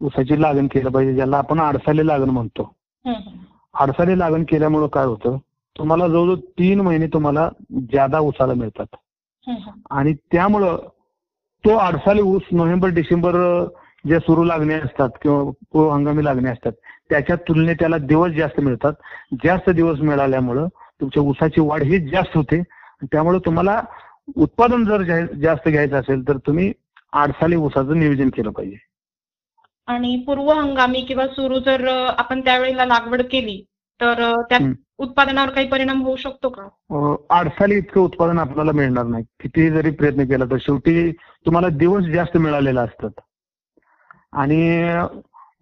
ऊसाची 0.00 0.40
लागण 0.42 0.66
केलं 0.66 0.90
पाहिजे 0.90 1.14
ज्याला 1.14 1.38
आपण 1.38 1.60
आडसाली 1.60 2.06
लागण 2.06 2.30
म्हणतो. 2.30 2.72
आडसाली 3.74 4.18
लागण 4.18 4.44
केल्यामुळं 4.44 4.86
काय 4.86 5.04
होतं? 5.04 5.36
तुम्हाला 5.78 6.08
जवळजवळ 6.08 6.34
तीन 6.58 6.80
महिने 6.80 7.06
तुम्हाला 7.06 7.48
ज्यादा 7.70 8.18
ऊसाला 8.18 8.54
मिळतात. 8.54 8.86
आणि 9.90 10.14
त्यामुळं 10.32 10.76
तो 11.64 11.76
आडसाली 11.76 12.22
ऊस 12.22 12.42
नोव्हेंबर 12.52 12.88
डिसेंबर 12.88 13.34
जे 14.04 14.18
सुरू 14.18 14.44
लागणे 14.44 14.74
असतात 14.74 15.08
किंवा 15.22 15.50
पूर्व 15.72 15.90
हंगामी 15.90 16.24
लागणे 16.24 16.50
असतात 16.50 16.72
त्याच्या 17.10 17.36
तुलनेत 17.36 17.76
त्याला 17.78 17.98
दिवस 17.98 18.32
जास्त 18.32 18.60
मिळतात 18.60 18.92
जास्त 19.44 19.70
दिवस 19.70 20.00
मिळाल्यामुळं 20.00 20.66
तुमच्या 21.00 21.22
ऊसाची 21.22 21.60
वाढ 21.60 21.82
ही 21.82 21.98
जास्त 22.08 22.36
होते 22.36 22.62
त्यामुळे 23.02 23.38
तुम्हाला 23.38 23.80
उत्पादन 24.36 24.84
जर 24.84 25.02
जास्त 25.34 25.68
घ्यायचं 25.68 25.96
असेल 25.96 26.26
तर 26.28 26.36
तुम्ही 26.36 26.72
आडसाली 27.12 27.56
ऊसाचं 27.56 27.98
नियोजन 27.98 28.28
केलं 28.28 28.50
पाहिजे 28.50 28.76
आणि 29.88 30.16
पूर्व 30.26 30.50
हंगामी 30.50 31.00
किंवा 31.00 31.26
सुरू 31.26 31.58
जर 31.58 31.86
आपण 32.18 32.40
त्यावेळेला 32.40 32.84
लागवड 32.84 33.22
केली 33.22 33.62
तर 34.00 34.22
अं, 34.22 34.42
त्या 34.42 34.58
हम्म. 34.58 34.72
उत्पादनावर 34.98 35.50
काही 35.50 35.68
परिणाम 35.68 36.02
होऊ 36.02 36.16
शकतो 36.16 36.48
का? 36.48 36.62
अं, 36.62 37.16
आडसाली 37.30 37.74
इतकं 37.74 38.00
उत्पादन 38.00 38.38
आपल्याला 38.38 38.72
मिळणार 38.72 39.04
नाही. 39.04 39.24
किती 39.40 39.70
जरी 39.70 39.90
प्रयत्न 39.90 40.24
केला 40.24 40.44
तर 40.44 40.56
शेवटी 40.60 41.12
तुम्हाला 41.12 41.68
दिवस 41.68 42.04
जास्त 42.04 42.36
मिळालेले 42.36 42.80
असतात. 42.80 43.10
आणि 44.32 44.92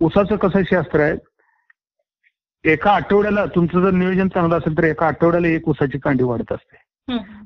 ऊसाचं 0.00 0.36
कसं 0.36 0.62
शास्त्र 0.62 1.00
आहे? 1.00 1.14
एका 2.64 2.90
आठवड्याला 2.90 3.46
तुमचं 3.46 3.82
जर 3.82 3.90
नियोजन 3.90 4.28
चांगलं 4.28 4.58
असेल 4.58 4.78
तर 4.78 4.84
एका 4.84 5.06
आठवड्याला 5.06 5.48
एक 5.48 5.68
ऊसाची 5.68 5.98
कांडी 5.98 6.24
वाढत 6.24 6.52
असते. 6.52 6.76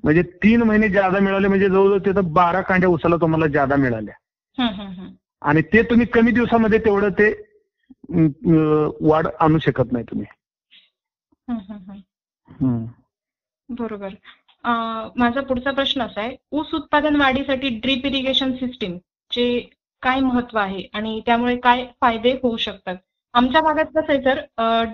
म्हणजे 0.05 0.23
तीन 0.23 0.63
महिने 0.63 0.89
ज्यादा 0.89 1.19
मिळाले 1.19 1.49
म्हणजे 1.49 1.69
जवळजवळ 1.69 1.99
तिथं 1.99 2.33
बारा 2.33 2.61
कांड्या 2.61 2.89
ऊसाला 2.89 3.17
तुम्हाला 3.17 3.47
ज्यादा 3.47 3.77
मिळाल्या. 3.77 4.15
आणि 5.43 5.63
ते 5.63 5.83
तुम्ही 5.83 6.07
कमी 6.07 6.31
दिवसामध्ये 6.31 6.79
तेवढं 6.79 7.09
ते 7.09 7.49
वाढ 9.01 9.27
आणू 9.41 9.59
शकत 9.59 9.93
नाही 9.93 10.05
तुम्ही. 10.05 10.27
बरोबर. 13.69 14.09
माझा 15.17 15.41
पुढचा 15.41 15.71
प्रश्न 15.71 16.03
असा 16.03 16.21
आहे 16.21 16.37
ऊस 16.53 16.75
उत्पादन 16.75 17.17
वाढीसाठी 17.17 17.69
ड्रीप 17.79 18.07
इरिगेशन 18.07 18.53
सिस्टीम 18.57 18.97
चे 19.31 19.59
काय 20.03 20.21
महत्त्व 20.21 20.59
आहे 20.59 20.83
आणि 20.95 21.21
त्यामुळे 21.27 21.57
काय 21.57 21.85
फायदे 22.01 22.33
होऊ 22.43 22.57
शकतात? 22.57 22.97
आमच्या 23.35 23.61
भागात 23.61 23.85
कसं 23.97 24.13
आहे 24.13 24.23
सर 24.23 24.41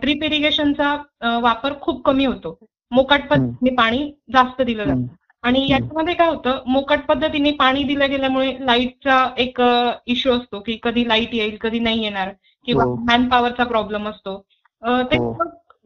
ड्रीप 0.00 0.22
इरिगेशनचा 0.24 0.94
वापर 1.42 1.72
खूप 1.80 2.04
कमी 2.04 2.24
होतो. 2.24 2.58
मोकाट 2.92 3.28
पद्धतीने 3.28 3.74
पाणी 3.76 4.10
जास्त 4.32 4.62
दिलं 4.62 4.84
जातं. 4.84 5.06
आणि 5.44 5.66
याच्यामध्ये 5.70 6.14
काय 6.14 6.28
होतं 6.28 6.62
मोकाट 6.66 7.04
पद्धतीने 7.06 7.50
पाणी 7.50 7.82
दिलं 7.84 8.10
गेल्यामुळे 8.10 8.56
लाईटचा 8.60 9.16
एक 9.38 9.60
इश्यू 10.06 10.32
असतो 10.32 10.60
की 10.60 10.78
कधी 10.82 11.08
लाइट 11.08 11.34
येईल 11.34 11.56
कधी 11.60 11.78
नाही 11.78 12.02
येणार 12.02 12.30
किंवा 12.66 12.84
हो. 12.84 12.94
मॅन 12.96 13.28
पॉवरचा 13.28 13.64
प्रॉब्लेम 13.64 14.08
असतो. 14.08 14.36
अं, 14.82 15.02
ते 15.02 15.16
हो. 15.16 15.32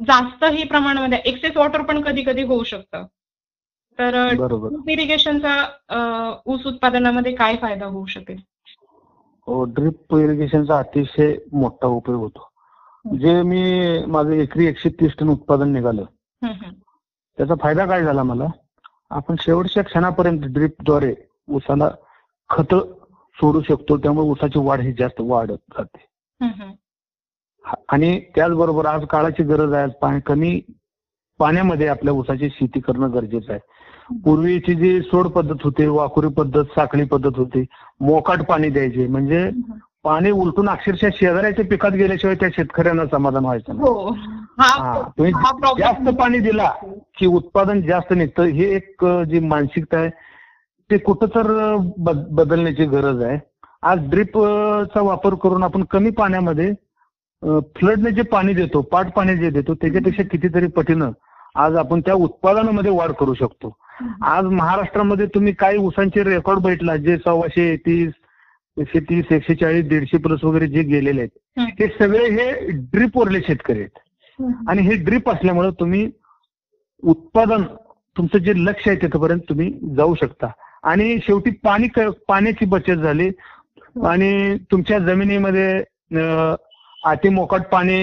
जास्तही 0.00 0.64
प्रमाणामध्ये 0.64 1.19
एक्सेस 1.25 1.57
वॉटर 1.57 1.83
पण 1.83 2.00
कधी 2.02 2.23
कधी 2.23 2.43
होऊ 2.43 2.62
शकतं. 2.62 3.07
तर 3.99 4.17
ड्रीप 4.33 4.88
इरिगेशनचा 4.90 5.55
ऊस 6.47 6.67
उत्पादनामध्ये 6.67 7.35
काय 7.37 7.57
फायदा 7.57 7.87
होऊ 7.87 8.07
शकेल? 8.07 8.37
ड्रिप 9.75 10.14
इरिगेशनचा 10.17 10.78
अतिशय 10.78 11.35
मोठा 11.52 11.87
उपयोग 11.87 12.21
होतो. 12.23 12.49
जे 13.19 13.43
मी 13.43 13.62
माझं 14.07 14.31
एकरी 14.33 14.67
एकशे 14.67 14.88
तीस 15.00 15.12
टन 15.19 15.28
उत्पादन 15.28 15.73
निघालं. 15.73 16.05
त्याचा 16.43 17.55
फायदा 17.61 17.87
काय 17.87 18.02
झाला 18.02 18.23
मला? 18.23 18.47
आपण 19.11 19.35
शेवटच्या 19.40 19.83
क्षणापर्यंत 19.85 20.40
ड्रिपद्वारे 20.45 21.14
ऊसाला 21.49 21.88
खत 22.50 22.75
सोडू 23.37 23.61
शकतो 23.62 23.97
त्यामुळे 23.97 24.28
ऊसाची 24.28 24.59
वाढ 24.59 24.81
ही 24.81 24.93
जास्त 24.93 25.21
वाढत 25.21 25.75
जाते. 25.78 26.07
आणि 27.88 28.18
त्याचबरोबर 28.34 28.87
आज 28.87 29.04
काळाची 29.10 29.42
गरज 29.42 29.72
आहे 29.72 29.87
पाणी 30.00 30.20
कमी 30.26 30.60
पाण्यामध्ये 31.40 31.87
आपल्या 31.88 32.12
ऊसाची 32.14 32.48
शेती 32.50 32.80
करणं 32.80 33.12
गरजेचं 33.14 33.52
आहे. 33.52 33.60
पूर्वीची 34.25 34.75
जी 34.75 35.00
सोड 35.02 35.26
पद्धत 35.28 35.64
होती 35.64 35.87
वाकुरी 35.87 36.28
पद्धत 36.37 36.64
साखळी 36.75 37.04
पद्धत 37.04 37.37
होती 37.37 37.64
मोकाट 38.00 38.42
पाणी 38.48 38.68
द्यायचे. 38.70 39.06
म्हणजे 39.06 39.50
पाणी 40.04 40.30
उलटून 40.30 40.68
अक्षरशः 40.68 41.08
शेजाऱ्याच्या 41.14 41.64
पिकात 41.70 41.92
गेल्याशिवाय 41.92 42.37
त्या 42.40 42.48
शेतकऱ्यांना 42.56 43.04
समाधान 43.12 43.44
व्हायचं 43.44 43.76
नाही. 43.76 43.88
हो. 43.88 44.10
तुम्ही 45.18 45.32
जास्त 45.78 46.08
पाणी 46.18 46.38
दिला 46.40 46.70
की 47.18 47.26
उत्पादन 47.26 47.80
जास्त 47.87 48.12
निघतं. 48.12 48.42
हे 48.44 48.75
एक 48.76 49.04
जी 49.30 49.38
मानसिकता 49.46 49.98
आहे 49.98 50.10
ते 50.90 50.98
कुठं 50.98 51.26
तर 51.34 51.76
बदलण्याची 51.98 52.84
गरज 52.87 53.22
आहे. 53.22 53.38
आज 53.82 54.08
ड्रिप 54.10 54.38
चा 54.94 55.00
वापर 55.02 55.34
करून 55.42 55.62
आपण 55.62 55.82
कमी 55.90 56.10
पाण्यामध्ये 56.10 56.72
फ्लडने 57.42 58.11
जे 58.11 58.23
पाणी 58.30 58.54
देतो 58.54 58.80
पाट 58.92 59.11
पाणी 59.16 59.37
जे 59.37 59.50
देतो 59.50 59.75
त्याच्यापेक्षा 59.75 60.23
कितीतरी 60.30 60.66
पटीनं 60.76 61.11
आज 61.64 61.76
आपण 61.76 62.00
त्या 62.07 62.14
उत्पादनामध्ये 62.14 62.90
वाढ 62.90 63.12
करू 63.21 63.35
शकतो. 63.35 63.76
आज 64.23 64.45
महाराष्ट्रामध्ये 64.45 65.26
तुम्ही 65.35 65.52
काही 65.59 65.78
ऊसांचे 65.78 66.23
रेकॉर्ड 66.25 66.61
बैठला 66.62 66.97
जे 66.97 67.16
सव्वाशे 67.25 67.75
तीस 67.87 68.12
एकशे 68.76 69.00
तीस 69.09 69.33
एकशे 69.33 69.54
चाळीस 69.61 69.87
दीडशे 69.88 70.18
प्लस 70.23 70.45
वगैरे 70.45 70.66
जे 70.68 70.83
गेलेले 70.88 71.21
आहेत 71.21 71.71
ते 71.78 71.87
सगळे 71.99 72.28
हे 72.30 72.50
ड्रिप 72.92 73.16
वरले 73.18 73.40
शेतकरी 73.47 73.78
आहेत. 73.78 73.99
आणि 74.68 74.83
हे 74.83 74.95
ड्रिप 75.04 75.30
असल्यामुळे 75.30 75.71
तुम्ही 75.80 76.09
उत्पादन 77.02 77.62
तुमचं 78.16 78.38
जे 78.38 78.52
लक्ष 78.57 78.88
आहे 78.88 78.97
तिथपर्यंत 79.02 79.40
तुम्ही 79.49 79.71
जाऊ 79.97 80.14
शकता. 80.21 80.50
आणि 80.83 81.18
शेवटी 81.23 81.50
पाणी 81.64 81.88
पाण्याची 82.28 82.64
बचत 82.66 83.02
झाली. 83.02 83.30
आणि 84.07 84.57
तुमच्या 84.71 84.99
जमिनीमध्ये 84.99 85.78
अति 87.02 87.28
मोकाट 87.28 87.69
पाणी 87.71 87.99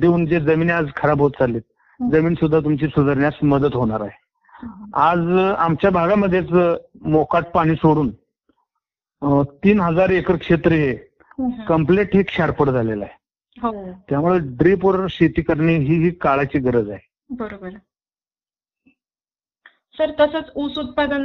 देऊन 0.00 0.26
जे 0.26 0.40
जमिनी 0.40 0.72
आज 0.72 0.86
खराब 0.96 1.20
होत 1.20 1.30
चाललीत 1.38 1.62
जमीन 2.12 2.34
सुद्धा 2.34 2.60
तुमची 2.60 2.86
सुधारण्यास 2.86 3.34
मदत 3.42 3.74
होणार 3.74 4.00
आहे. 4.00 4.24
आज 5.00 5.18
आमच्या 5.58 5.90
भागामध्येच 5.90 6.50
मोकाट 7.04 7.44
पाणी 7.54 7.74
सोडून 7.76 8.10
तीन 9.64 9.80
हजार 9.80 10.10
एकर 10.10 10.36
क्षेत्र 10.36 10.72
हे. 10.72 10.94
कंप्लीट 11.68 12.14
हे 12.14 12.22
क्षारपड 12.22 12.70
झालेलं 12.70 13.04
आहे. 13.04 13.14
हो. 13.56 13.72
त्यामुळे 14.08 14.38
ड्रीपवर 14.58 15.06
शेती 15.10 15.42
करणे 15.42 15.76
ही 15.76 16.02
ही 16.02 16.10
काळाची 16.10 16.58
गरज 16.58 16.90
आहे. 16.90 16.98
बरोबर. 17.30 17.70
सर 19.98 20.10
तसंच 20.20 20.50
ऊस 20.56 20.78
उत्पादन 20.78 21.22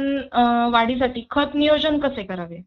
वाढीसाठी 0.72 1.26
खत 1.30 1.54
नियोजन 1.54 1.98
कसे 2.00 2.22
करावे? 2.22 2.60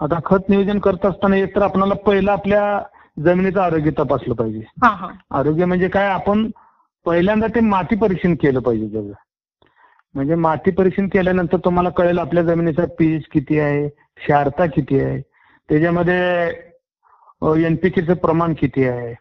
आता 0.00 0.18
खत 0.24 0.48
नियोजन 0.48 0.78
करत 0.78 1.06
असताना 1.06 1.36
एकतर 1.36 1.62
आपल्याला 1.62 1.94
पहिलं 1.94 2.30
आपल्या 2.30 2.82
जमिनीचं 3.18 3.60
आरोग्य 3.60 3.90
तपासलं 3.90 4.34
पाहिजे. 4.34 4.60
हा 4.82 4.88
हा. 4.88 5.08
आरोग्य 5.30 5.64
म्हणजे 5.64 5.88
काय? 5.88 6.08
आपण 6.08 6.50
पहिल्यांदा 7.06 7.46
ते 7.46 7.60
माती 7.60 7.96
परीक्षण 7.96 8.34
केलं 8.34 8.60
पाहिजे 8.60 8.86
त्याचं. 8.92 9.12
म्हणजे 10.14 10.34
माती 10.34 10.70
परीक्षण 10.70 11.08
केल्यानंतर 11.08 11.56
तुम्हाला 11.56 11.88
कळेल 11.88 12.18
आपल्या 12.18 12.42
जमिनीचा 12.42 12.84
पीएच 12.98 13.24
किती 13.32 13.58
आहे 13.58 13.88
क्षारता 13.88 14.66
किती 14.66 15.00
आहे 15.00 15.20
त्याच्यामध्ये 15.68 16.46
एनपीकेचं 17.66 18.14
प्रमाण 18.14 18.54
किती 18.54 18.84
आहे. 18.84 19.14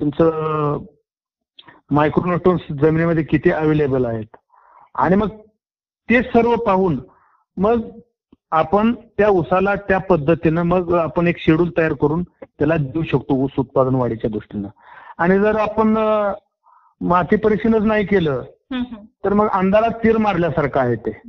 तुमचं 0.00 0.84
मायक्रोन्युट्रन्स 1.90 2.60
जमिनीमध्ये 2.80 3.24
किती 3.24 3.50
अवेलेबल 3.50 4.04
आहेत. 4.04 4.36
आणि 4.94 5.16
मग 5.16 5.28
ते 6.08 6.22
सर्व 6.22 6.56
पाहून 6.56 6.98
मग 7.56 7.80
आपण 8.52 8.94
त्या 9.18 9.28
ऊसाला 9.28 9.74
त्या 9.74 9.98
पद्धतीनं 9.98 10.62
मग 10.62 10.94
आपण 10.94 11.26
एक 11.26 11.38
शेड्यूल 11.38 11.70
तयार 11.78 11.92
करून 11.92 12.22
त्याला 12.22 12.76
देऊ 12.76 13.02
शकतो 13.02 13.34
ऊस 13.34 13.50
उत्पादन 13.58 13.94
वाढीच्या 13.94 14.30
दृष्टीनं. 14.30 14.68
आणि 15.18 15.38
जर 15.38 15.56
आपण 15.56 15.96
माती 17.00 17.36
परीक्षणच 17.36 17.82
नाही 17.82 18.06
केलं. 18.06 18.42
तर 19.24 19.32
मग 19.32 19.48
अंधारात 19.48 19.90
तीर 19.90 20.16
मारल्यासारखं 20.16 20.80
आहे 20.80 20.94
ते. 20.94 21.20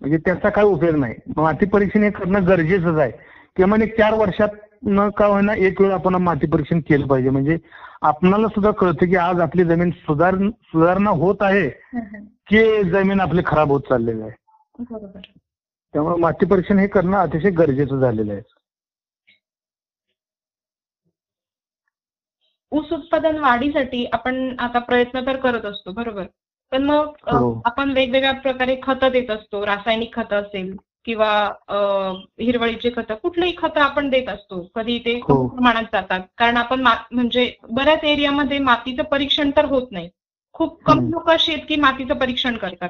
म्हणजे 0.00 0.16
त्याचा 0.16 0.48
काय 0.48 0.64
उपयोग 0.64 0.96
नाही. 0.96 1.14
माती 1.36 1.66
परीक्षण 1.66 2.02
हे 2.02 2.10
करणं 2.10 2.46
गरजेचंच 2.46 2.98
आहे. 2.98 3.12
किंवा 3.56 3.84
एक 3.84 3.98
चार 3.98 4.14
वर्षात 4.14 4.48
न 4.82 5.08
का 5.08 5.26
होईना 5.26 5.54
एक 5.54 5.80
वेळ 5.80 5.92
आपण 5.92 6.14
माती 6.14 6.46
परीक्षण 6.46 6.80
केलं 6.80 7.06
पाहिजे. 7.06 7.30
म्हणजे 7.30 7.58
आपणाला 8.02 8.48
सुद्धा 8.48 8.70
कळतं 8.70 9.06
की 9.06 9.16
आज 9.16 9.40
आपली 9.40 9.64
जमीन 9.64 9.90
सुधार 9.90 10.34
सुधारणा 10.50 11.10
होत 11.10 11.36
आहे. 11.40 11.68
की 12.46 12.90
जमीन 12.90 13.20
आपली 13.20 13.42
खराब 13.46 13.68
होत 13.68 13.80
चाललेली 13.80 14.22
आहे. 14.22 14.32
त्यामुळे 15.94 16.20
माती 16.20 16.46
परीक्षण 16.46 16.78
हे 16.78 16.86
करणं 16.88 17.16
अतिशय 17.18 17.50
गरजेचं 17.58 18.00
झालेलं 18.00 18.32
आहे 18.32 18.42
ऊस 22.72 22.92
उत्पादन 22.92 23.38
वाढीसाठी 23.38 24.04
आपण 24.12 24.54
आता 24.58 24.78
प्रयत्न 24.80 25.20
तर 25.26 25.36
करत 25.36 25.64
असतो 25.64 25.92
बरोबर 25.92 26.24
पण 26.72 26.82
मग 26.82 27.06
हो. 27.28 27.60
आपण 27.64 27.90
वेगवेगळ्या 27.92 28.32
प्रकारे 28.40 28.76
खतं 28.82 29.10
देत 29.12 29.30
असतो 29.30 29.64
रासायनिक 29.66 30.14
खतं 30.14 30.36
असेल 30.36 30.76
किंवा 31.04 31.30
हिरवळीची 32.40 32.90
खतं 32.96 33.14
कुठलीही 33.14 33.54
खतं 33.58 33.80
आपण 33.80 34.08
देत 34.10 34.28
असतो 34.28 34.60
कधी 34.74 34.98
ते 34.98 35.14
हो. 35.18 35.36
कमी 35.36 35.48
प्रमाणात 35.48 35.84
जातात 35.92 36.20
कारण 36.38 36.56
आपण 36.56 36.80
म्हणजे 36.80 37.52
बऱ्याच 37.70 38.04
एरियामध्ये 38.04 38.58
मातीचं 38.60 39.02
परीक्षण 39.04 39.50
तर 39.56 39.64
होत 39.64 39.86
नाही 39.92 40.08
खूप 40.54 40.82
कमी. 40.84 41.10
लोक 41.10 41.30
अशी 41.30 41.52
आहेत 41.52 41.64
की 41.68 41.76
मातीचं 41.76 42.14
परीक्षण 42.16 42.56
करतात 42.56 42.88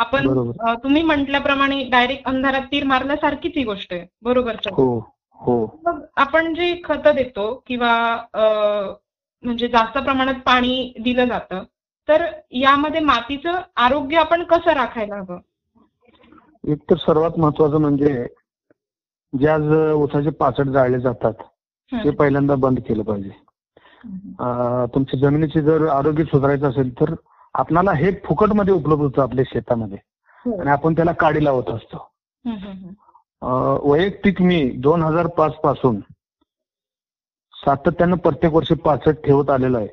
आपण 0.00 0.50
तुम्ही 0.82 1.02
म्हटल्याप्रमाणे 1.02 1.82
डायरेक्ट 1.84 2.26
अंधारात 2.26 2.62
तीर 2.62 2.84
मारल्यासारखीच 2.84 3.52
ही 3.56 3.64
गोष्ट 3.64 3.92
आहे. 3.92 4.06
बरोबर 4.22 4.56
हो 4.66 4.98
हो. 5.40 5.54
मग 5.86 6.00
आपण 6.16 6.54
जे 6.54 6.80
खतं 6.84 7.14
देतो 7.14 7.52
किंवा 7.66 7.92
म्हणजे 8.34 9.68
जास्त 9.68 9.98
प्रमाणात 9.98 10.40
पाणी 10.46 10.92
दिलं 11.00 11.24
जातं 11.24 11.62
तर 12.08 12.24
यामध्ये 12.50 13.00
मातीचं 13.00 13.60
आरोग्य 13.76 14.16
आपण 14.16 14.42
कसं 14.44 14.72
राखायला 14.72 15.16
हवं? 15.16 15.38
एक 16.64 16.78
तर 16.90 16.96
सर्वात 16.96 17.38
महत्वाचं 17.38 17.80
म्हणजे 17.80 18.26
ज्या 19.32 19.56
ऊसाचे 19.92 20.30
पाचट 20.30 20.68
जाळले 20.68 20.98
जातात 21.00 21.32
ते. 21.92 22.10
पहिल्यांदा 22.10 22.54
बंद 22.54 22.78
केलं 22.78 23.02
पाहिजे. 23.02 23.30
तुमच्या 24.94 25.18
जमिनीचे 25.20 25.60
जर 25.62 25.86
आरोग्य 25.88 26.24
सुधारायचं 26.24 26.68
असेल 26.68 26.92
तर 27.00 27.14
आपणाला 27.54 27.92
हे 27.92 28.10
फुकटमध्ये 28.24 28.74
उपलब्ध 28.74 29.02
होतं 29.02 29.22
आपल्या 29.22 29.44
शेतामध्ये. 29.48 29.98
हो. 30.44 30.60
आणि 30.60 30.70
आपण 30.70 30.94
त्याला 30.94 31.12
काडी 31.12 31.44
लावत 31.44 31.70
असतो. 31.70 32.06
वैयक्तिक 33.82 34.40
मी 34.42 34.60
दोन 34.76 35.02
हजार 35.02 35.26
पाच 35.26 35.54
पासून 35.54 36.00
सातत्यानं 37.54 38.16
प्रत्येक 38.16 38.52
वर्षी 38.54 38.74
पाचट 38.74 39.24
ठेवत 39.24 39.50
आलेलो 39.50 39.78
आहे. 39.78 39.88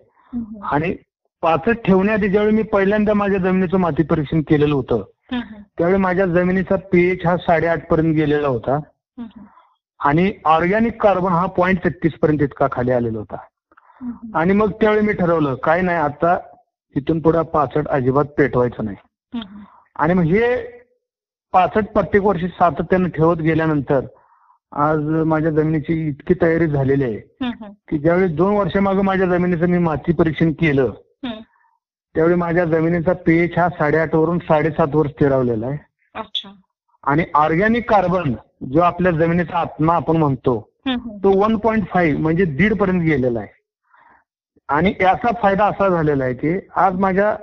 आणि 0.71 0.95
पाचट 1.43 1.83
ठेवण्याआधी 1.85 2.29
ज्यावेळी 2.29 2.55
मी 2.55 2.61
पहिल्यांदा 2.63 3.13
माझ्या 3.13 3.39
जमिनीचं 3.39 3.77
माती 3.77 4.03
परीक्षण 4.03 4.41
केलेलं 4.41 4.75
होतं 4.75 5.03
त्यावेळी 5.31 5.97
माझ्या 5.97 6.25
जमिनीचा 6.25 6.75
पीएच 6.91 7.25
हा 7.25 7.35
साडेआठ 7.37 7.87
पर्यंत 7.89 8.15
गेलेला 8.15 8.47
होता. 8.47 8.79
आणि 9.99 10.31
ऑर्गॅनिक 10.45 11.01
कार्बन 11.01 11.31
हा 11.31 11.45
पॉईंट 11.45 11.83
तेहतीस 11.83 12.13
पर्यंत 12.21 12.41
इतका 12.41 12.67
खाली 12.71 12.91
आलेला 12.91 13.19
होता. 13.19 13.37
आणि 14.33 14.53
मग 14.53 14.71
त्यावेळी 14.71 15.01
मी 15.01 15.13
ठरवलं 15.13 15.55
काय 15.55 15.81
नाही 15.81 15.97
आता 15.97 16.37
इथून 16.97 17.19
पुढे 17.19 17.41
पाचट 17.43 17.87
अजिबात 17.87 18.25
पेटवायचं 18.37 18.85
नाही. 18.85 18.97
आणि 19.95 20.13
मग 20.13 20.23
हे 20.23 20.55
पाचट 21.53 21.85
प्रत्येक 21.85 22.23
वर्षी 22.23 22.47
सातत्यानं 22.47 23.09
ठेवत 23.09 23.37
गेल्यानंतर 23.37 24.05
आज 24.71 24.99
माझ्या 25.25 25.51
जमिनीची 25.51 25.93
इतकी 26.07 26.33
तयारी 26.41 26.67
झालेली 26.67 27.03
आहे 27.03 27.17
की 27.89 27.97
ज्यावेळी 27.97 28.33
दोन 28.35 28.55
वर्षामागे 28.55 29.01
माझ्या 29.01 29.27
जमिनीचं 29.27 29.69
मी 29.69 29.77
माती 29.77 30.13
परीक्षण 30.13 30.51
केलं. 30.51 30.91
त्यावेळी 32.15 32.35
माझ्या 32.35 32.65
जमिनीचा 32.65 33.13
पीएच 33.25 33.57
हा 33.57 33.67
साडेआठ 33.69 34.15
वरून 34.15 34.39
साडेसात 34.39 34.95
वर 34.95 35.07
स्थिरावलेला 35.07 35.67
आहे. 35.67 35.77
आणि 37.03 37.23
ऑर्गॅनिक 37.35 37.89
कार्बन 37.89 38.33
जो 38.73 38.79
आपल्या 38.81 39.11
जमिनीचा 39.11 39.57
आत्मा 39.57 39.95
आपण 39.95 40.17
म्हणतो. 40.17 40.59
तो 41.23 41.31
वन 41.39 41.57
पॉईंट 41.57 41.87
फाईव्ह 41.87 42.21
म्हणजे 42.21 42.45
दीड 42.45 42.73
पर्यंत 42.73 43.01
गेलेला 43.01 43.39
आहे. 43.39 43.55
आणि 44.69 44.93
याचा 45.01 45.31
फायदा 45.41 45.65
असा 45.65 45.87
झालेला 45.89 46.23
आहे 46.23 46.33
की 46.33 46.57
आज 46.75 46.95
माझ्या 46.99 47.35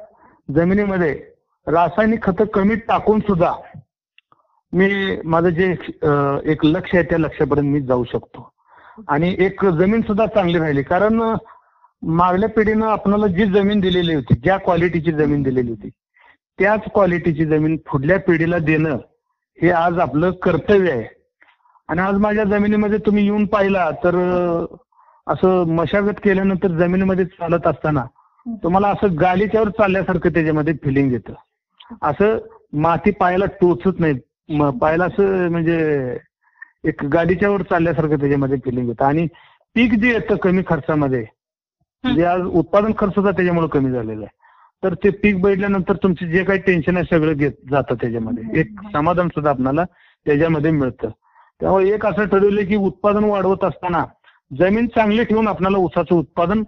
जमिनीमध्ये 0.49 1.13
रासायनिक 1.67 2.23
खतं 2.23 2.45
कमी 2.55 2.75
टाकून 2.89 3.21
सुद्धा 3.21 3.53
मी 4.73 5.17
माझं 5.25 5.49
जे 5.49 5.71
एक 6.53 6.65
लक्ष 6.67 6.95
आहे 6.95 7.03
त्या 7.03 7.19
लक्ष्यापर्यंत 7.19 7.73
मी 7.73 7.81
जाऊ 7.81 8.05
शकतो. 8.05 8.51
आणि 9.09 9.35
एक 9.39 9.65
जमीन 9.65 10.01
सुद्धा 10.01 10.27
चांगली 10.27 10.59
राहिली. 10.59 10.83
कारण 10.83 11.21
मागल्या 12.03 12.49
पिढीनं 12.57 12.87
आपल्याला 12.87 13.27
जी 13.27 13.45
जमीन 13.53 13.81
दिलेली 13.81 14.15
होती 14.15 14.35
ज्या 14.35 14.57
क्वालिटीची 14.59 15.13
जमीन 15.13 15.43
दिलेली 15.43 15.71
होती 15.71 15.91
त्याच 16.59 16.81
क्वालिटीची 16.95 17.45
जमीन 17.47 17.77
पुढल्या 17.91 18.19
पिढीला 18.21 18.59
देणं 18.59 18.97
हे 19.59 19.71
आज 19.71 19.99
आपलं 19.99 20.31
कर्तव्य 20.43 20.93
आहे. 20.93 21.07
आणि 21.89 22.01
आज 22.01 22.15
माझ्या 22.19 22.45
जमिनीमध्ये 22.45 22.99
तुम्ही 23.07 23.25
येऊन 23.25 23.47
पाहिला 23.47 23.91
तर 24.05 24.15
असं 25.27 25.73
मशागत 25.75 26.21
केल्यानंतर 26.25 26.69
जमिनीमध्ये 26.79 27.25
चालत 27.25 27.67
असताना 27.67 28.05
तुम्हाला 28.63 28.89
असं 28.89 29.17
गालीच्यावर 29.21 29.69
चालल्यासारखं 29.69 30.31
त्याच्यामध्ये 30.31 30.75
फिलिंग 30.83 31.13
येतं. 31.13 31.33
असं 32.03 32.39
माती 32.81 33.11
पायाला 33.11 33.45
टोचत 33.61 34.01
नाही. 34.01 34.19
पायाला 34.81 35.05
असं 35.05 35.49
म्हणजे 35.51 36.17
एक 36.89 37.05
गाडीच्यावर 37.05 37.63
चालल्यासारखं 37.63 38.19
त्याच्यामध्ये 38.21 38.59
फिलिंग 38.65 38.89
येतं. 38.89 39.05
आणि 39.05 39.27
पीक 39.77 39.95
जे 40.01 40.13
येतं 40.13 40.37
कमी 40.37 40.63
खर्चामध्ये 40.67 41.25
म्हणजे 42.05 42.25
आज 42.25 42.41
उत्पादन 42.43 42.93
खर्च 42.99 43.15
त्याच्यामुळे 43.17 43.69
कमी 43.69 43.91
झालेला 43.91 44.25
आहे. 44.25 44.43
तर 44.83 44.95
ते 44.95 45.11
पीक 45.11 45.41
बघितल्यानंतर 45.41 45.97
तुमचे 46.03 46.27
जे 46.29 46.43
काही 46.45 46.59
टेन्शन 46.61 46.97
आहे 46.97 47.05
सगळं 47.11 47.33
घेत 47.33 47.53
जातं 47.71 47.95
त्याच्यामध्ये. 48.01 48.61
एक 48.61 48.81
समाधान 48.93 49.29
सुद्धा 49.29 49.51
आपल्याला 49.51 49.85
त्याच्यामध्ये 50.27 50.71
मिळतं. 50.71 51.09
त्यामुळे 51.61 51.89
एक 51.95 52.07
असं 52.07 52.25
ठरवलं 52.27 52.65
की 52.65 52.77
उत्पादन 52.77 53.25
वाढवत 53.25 53.65
असताना 53.65 54.05
जमीन 54.59 54.87
चांगली 54.87 55.25
ठेवून 55.25 55.49
आपल्याला 55.49 55.79
ऊसाचं 55.79 56.15
उत्पादन 56.15 56.63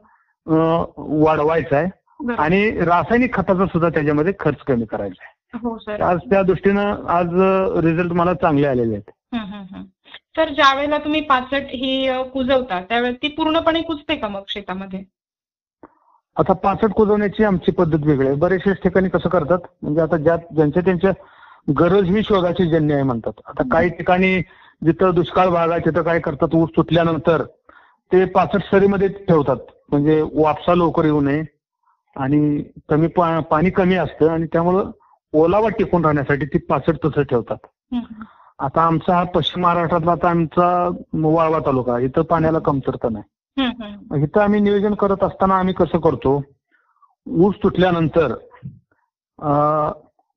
वाढवायचं 0.47 1.77
आहे. 1.77 2.35
आणि 2.39 2.71
रासायनिक 2.87 3.35
खताचा 3.35 3.67
सुद्धा 3.67 3.89
त्याच्यामध्ये 3.89 4.33
खर्च 4.41 4.59
कमी 4.67 4.85
करायचा 4.85 5.25
आहे. 5.25 5.59
हो 5.63 5.77
सर. 5.79 6.01
आज 6.03 6.19
त्या 6.31 6.43
दृष्टीनं 6.43 7.05
आज 7.09 7.35
रिझल्ट 7.85 8.13
मला 8.13 8.35
चांगले 8.35 8.67
आलेले 8.67 8.95
आहेत. 8.95 9.11
तर 10.37 10.49
ज्या 10.49 10.73
वेळेला 10.75 10.99
तुम्ही 10.99 11.21
पाचट 11.21 11.67
ही 11.73 12.09
कुजवता 12.33 12.81
त्यावेळेस 12.81 13.17
ती 13.23 13.29
पूर्णपणे 13.29 13.83
कुजते 13.83 14.17
का 14.17 14.29
मग 14.29 14.43
शेतामध्ये? 14.49 15.03
आता 16.37 16.53
पाचट 16.53 16.93
कुजवण्याची 16.93 17.45
आमची 17.45 17.73
पद्धत 17.73 18.07
वेगळी 18.07 18.27
आहे. 18.27 18.37
बरेचशाच 18.37 18.83
ठिकाणी 18.83 19.09
कसं 19.09 19.29
करतात 19.29 19.59
म्हणजे 19.83 20.01
आता 20.01 20.17
ज्या 20.17 20.37
ज्यांच्या 20.37 20.83
त्यांच्या 20.85 21.13
गरज 21.79 22.09
ही 22.09 22.23
शोधाची 22.23 22.69
जन्य 22.71 22.95
आहे 22.95 23.03
म्हणतात. 23.03 23.41
आता 23.47 23.63
काही 23.73 23.89
ठिकाणी 23.89 24.39
जिथं 24.83 25.15
दुष्काळ 25.15 25.49
भाग 25.49 25.71
आहे 25.71 25.81
तिथं 25.81 26.03
काय 26.03 26.21
करतात? 26.21 26.55
ऊस 26.55 26.71
तुटल्यानंतर 26.77 27.43
ते 28.13 28.25
पाचट 28.25 28.63
सरीमध्ये 28.63 29.09
ठेवतात. 29.09 29.57
म्हणजे 29.91 30.23
वापसा 30.35 30.75
लवकर 30.75 31.05
येऊ 31.05 31.21
नये. 31.21 31.45
आणि 32.17 32.65
कमी 32.89 33.07
पा- 33.07 33.41
पाणी 33.41 33.71
कमी 33.71 33.95
असतं 33.95 34.29
आणि 34.29 34.47
त्यामुळं 34.47 34.91
ओलावा 35.33 35.69
टिकून 35.69 36.05
राहण्यासाठी 36.05 36.47
ती 36.47 36.59
पाचट 36.59 36.95
तसं 37.05 37.23
ठेवतात. 37.23 37.57
आता 38.59 38.83
आमचा 38.83 39.17
हा 39.17 39.25
पश्चिम 39.25 39.63
महाराष्ट्रातला 39.63 40.13
आता 40.13 40.31
आमचा 40.31 40.89
वाळवा 41.15 41.59
तालुका 41.59 41.99
इथं 41.99 42.23
पाण्याला 42.23 42.59
कमतरता 42.59 43.09
नाही. 43.09 43.25
इथं 44.23 44.41
आम्ही 44.41 44.61
नियोजन 44.61 44.95
करत 44.95 45.23
असताना 45.23 45.59
आम्ही 45.59 45.75
कसं 45.75 45.99
करतो 45.99 46.43
ऊस 47.29 47.55
तुटल्यानंतर 47.63 48.35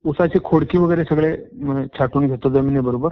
ऊसाची 0.05 0.39
खोडकी 0.43 0.77
वगैरे 0.77 1.03
सगळे 1.03 1.37
छाटून 1.97 2.27
घेतो 2.27 2.49
जमिनीबरोबर. 2.49 3.09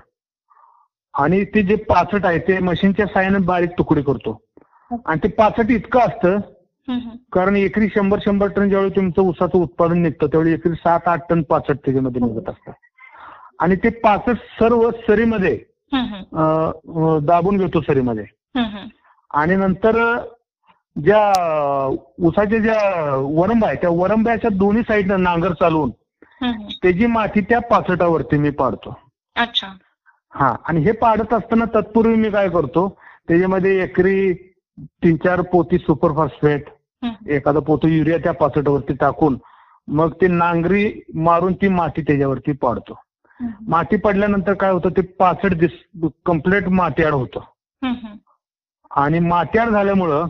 आणि 1.13 1.45
ते 1.45 1.63
जे 1.63 1.75
पाचट 1.75 2.25
आहे 2.25 2.39
ते 2.39 2.59
मशीनच्या 2.59 3.05
साहाय्याने 3.05 3.45
बारीक 3.45 3.69
तुकडे 3.77 4.01
करतो. 4.01 4.41
आणि 4.91 5.19
ते 5.23 5.27
पाचट 5.27 5.71
इतकं 5.71 5.99
असतं. 5.99 6.39
कारण 7.33 7.55
एकरी 7.55 7.87
शंभर 7.89 8.19
शंभर 8.25 8.47
टन 8.47 8.69
ज्यावेळी 8.69 8.89
तुमचं 8.95 9.21
ऊसाचं 9.21 9.57
उत्पादन 9.57 10.01
निघतं 10.01 10.27
त्यावेळी 10.27 10.53
एकरी 10.53 10.75
सात 10.75 11.07
आठ 11.07 11.27
टन 11.29 11.41
पाचट 11.41 11.75
त्याच्यामध्ये 11.75 12.21
निघत 12.21 12.49
असतं 12.49 12.71
आणि 13.59 13.75
ते 13.75 13.89
पाचट 13.99 14.37
सर्व 14.59 14.89
सरीमध्ये 15.07 15.55
दाबून 17.23 17.57
घेतो 17.57 17.81
सरीमध्ये. 17.81 18.25
आणि 19.31 19.55
नंतर 19.55 19.97
ज्या 20.95 21.21
ऊसाच्या 22.19 22.59
ज्या 22.59 23.15
वरंबा 23.15 23.67
आहे 23.67 23.75
त्या 23.75 23.89
वरंब्याच्या 23.89 24.49
दोन्ही 24.49 24.83
साईडनं 24.83 25.23
नांगर 25.23 25.53
चालवून 25.53 25.91
हं, 26.41 26.47
हं. 26.47 26.67
त्याची 26.83 27.05
माती 27.05 27.41
त्या 27.41 27.59
पाचटावरती 27.61 28.37
मी 28.37 28.49
पाडतो 28.49 28.97
अच्छा 29.35 29.67
हा 30.33 30.55
आणि 30.65 30.81
हे 30.81 30.91
पाडत 30.91 31.33
असताना 31.33 31.65
तत्पूर्वी 31.75 32.15
मी 32.15 32.29
काय 32.29 32.49
करतो 32.49 32.87
त्याच्यामध्ये 33.27 33.81
एकरी 33.83 34.31
तीन 35.03 35.15
चार 35.23 35.41
पोती 35.51 35.77
सुपर 35.77 36.11
फॉस्फेट 36.15 36.69
एखादं 37.29 37.59
पोतं 37.59 37.87
युरिया 37.87 38.17
त्या 38.17 38.31
पाचटावरती 38.33 38.93
टाकून 38.99 39.37
मग 39.87 40.13
ते 40.21 40.27
नांगरी 40.27 40.91
मारून 41.15 41.53
ती 41.53 41.67
माती 41.67 42.01
त्याच्यावरती 42.01 42.51
पाडतो. 42.51 42.99
माती 43.67 43.97
पडल्यानंतर 43.97 44.53
काय 44.53 44.71
होतं 44.71 44.89
ते 44.97 45.01
पाचट 45.19 45.53
दिस 45.59 45.71
कंप्लीट 46.25 46.67
मातीआड 46.69 47.13
होतं. 47.13 47.39
आणि 48.91 49.19
मातीआड 49.19 49.69
झाल्यामुळं 49.69 50.27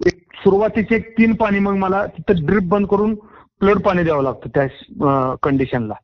एक 0.00 0.22
सुरुवातीचे 0.42 0.94
एक 0.96 1.10
तीन 1.18 1.34
पाणी 1.34 1.58
मग 1.58 1.76
मला 1.76 2.04
तिथं 2.16 2.44
ड्रिप 2.46 2.68
बंद 2.68 2.86
करून 2.86 3.14
फ्लड 3.60 3.78
पाणी 3.82 4.02
द्यावं 4.04 4.22
लागतं 4.22 4.48
त्या 4.54 5.34
कंडिशनला. 5.42 5.94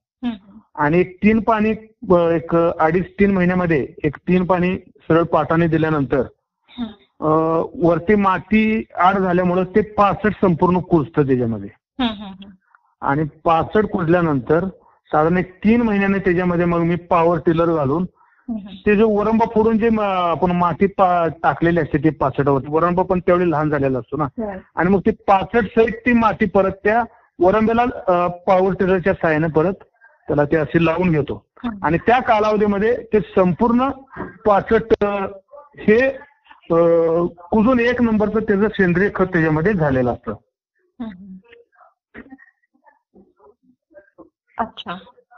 आणि 0.74 0.98
एक 1.00 1.16
तीन 1.22 1.40
पाणी 1.40 1.70
एक 2.34 2.54
अडीच 2.56 3.10
तीन 3.20 3.30
महिन्यामध्ये 3.34 3.86
एक 4.04 4.16
तीन 4.28 4.44
पाणी 4.46 4.76
सरळ 5.08 5.22
पाटाने 5.32 5.66
दिल्यानंतर 5.68 6.22
वरती 7.20 8.14
माती 8.14 8.84
आड 9.00 9.18
झाल्यामुळं 9.18 9.64
ते 9.74 9.80
पाचट 9.98 10.34
संपूर्ण 10.40 10.78
कुजतं 10.90 11.26
त्याच्यामध्ये. 11.26 11.68
आणि 13.02 13.24
पाचट 13.44 13.86
कुजल्यानंतर 13.86 14.64
साधारण 15.10 15.36
एक 15.38 15.52
तीन 15.64 15.82
महिन्याने 15.82 16.18
त्याच्यामध्ये 16.18 16.64
मग 16.64 16.82
मी 16.82 16.96
पॉवर 17.10 17.38
टिलर 17.46 17.74
घालून. 17.74 18.04
ते 18.86 18.94
जो 18.96 19.08
वरंबा 19.08 19.44
फोडून 19.54 19.78
जे 19.78 19.88
आपण 20.00 20.50
माती 20.56 20.86
टाकलेली 20.86 21.80
असते 21.80 21.98
ते 22.04 22.10
पाचटावरती 22.10 22.70
वरंबा 22.70 23.02
पण 23.02 23.20
तेवढी 23.26 23.50
लहान 23.50 23.70
झालेला 23.70 23.98
असतो 23.98 24.16
ना. 24.16 24.26
आणि 24.76 24.90
मग 24.90 25.00
ती 25.06 25.10
पाचट 25.26 25.66
सहित 25.76 25.92
ती 26.06 26.12
माती 26.12 26.46
परत 26.54 26.72
त्या 26.84 27.02
वरंब्याला 27.38 28.26
पॉवर 28.46 28.72
टिलरच्या 28.80 29.12
साहाय्याने 29.12 29.52
परत 29.52 29.84
त्याला 30.28 30.44
ते 30.44 30.56
असे 30.56 30.84
लावून 30.84 31.10
घेतो. 31.10 31.42
आणि 31.82 31.98
त्या 32.06 32.20
कालावधीमध्ये 32.22 32.96
ते 33.12 33.20
संपूर्ण 33.34 33.88
पाचट 34.46 34.92
हे 35.78 35.98
कुजून 36.70 37.80
एक 37.80 38.00
नंबरचं 38.02 38.40
त्याचं 38.40 38.68
सेंद्रिय 38.68 39.10
खत 39.14 39.24
त्याच्यामध्ये 39.24 39.72
झालेलं 39.72 40.12
असतं. 40.12 40.34
अच्छा. 44.58 44.96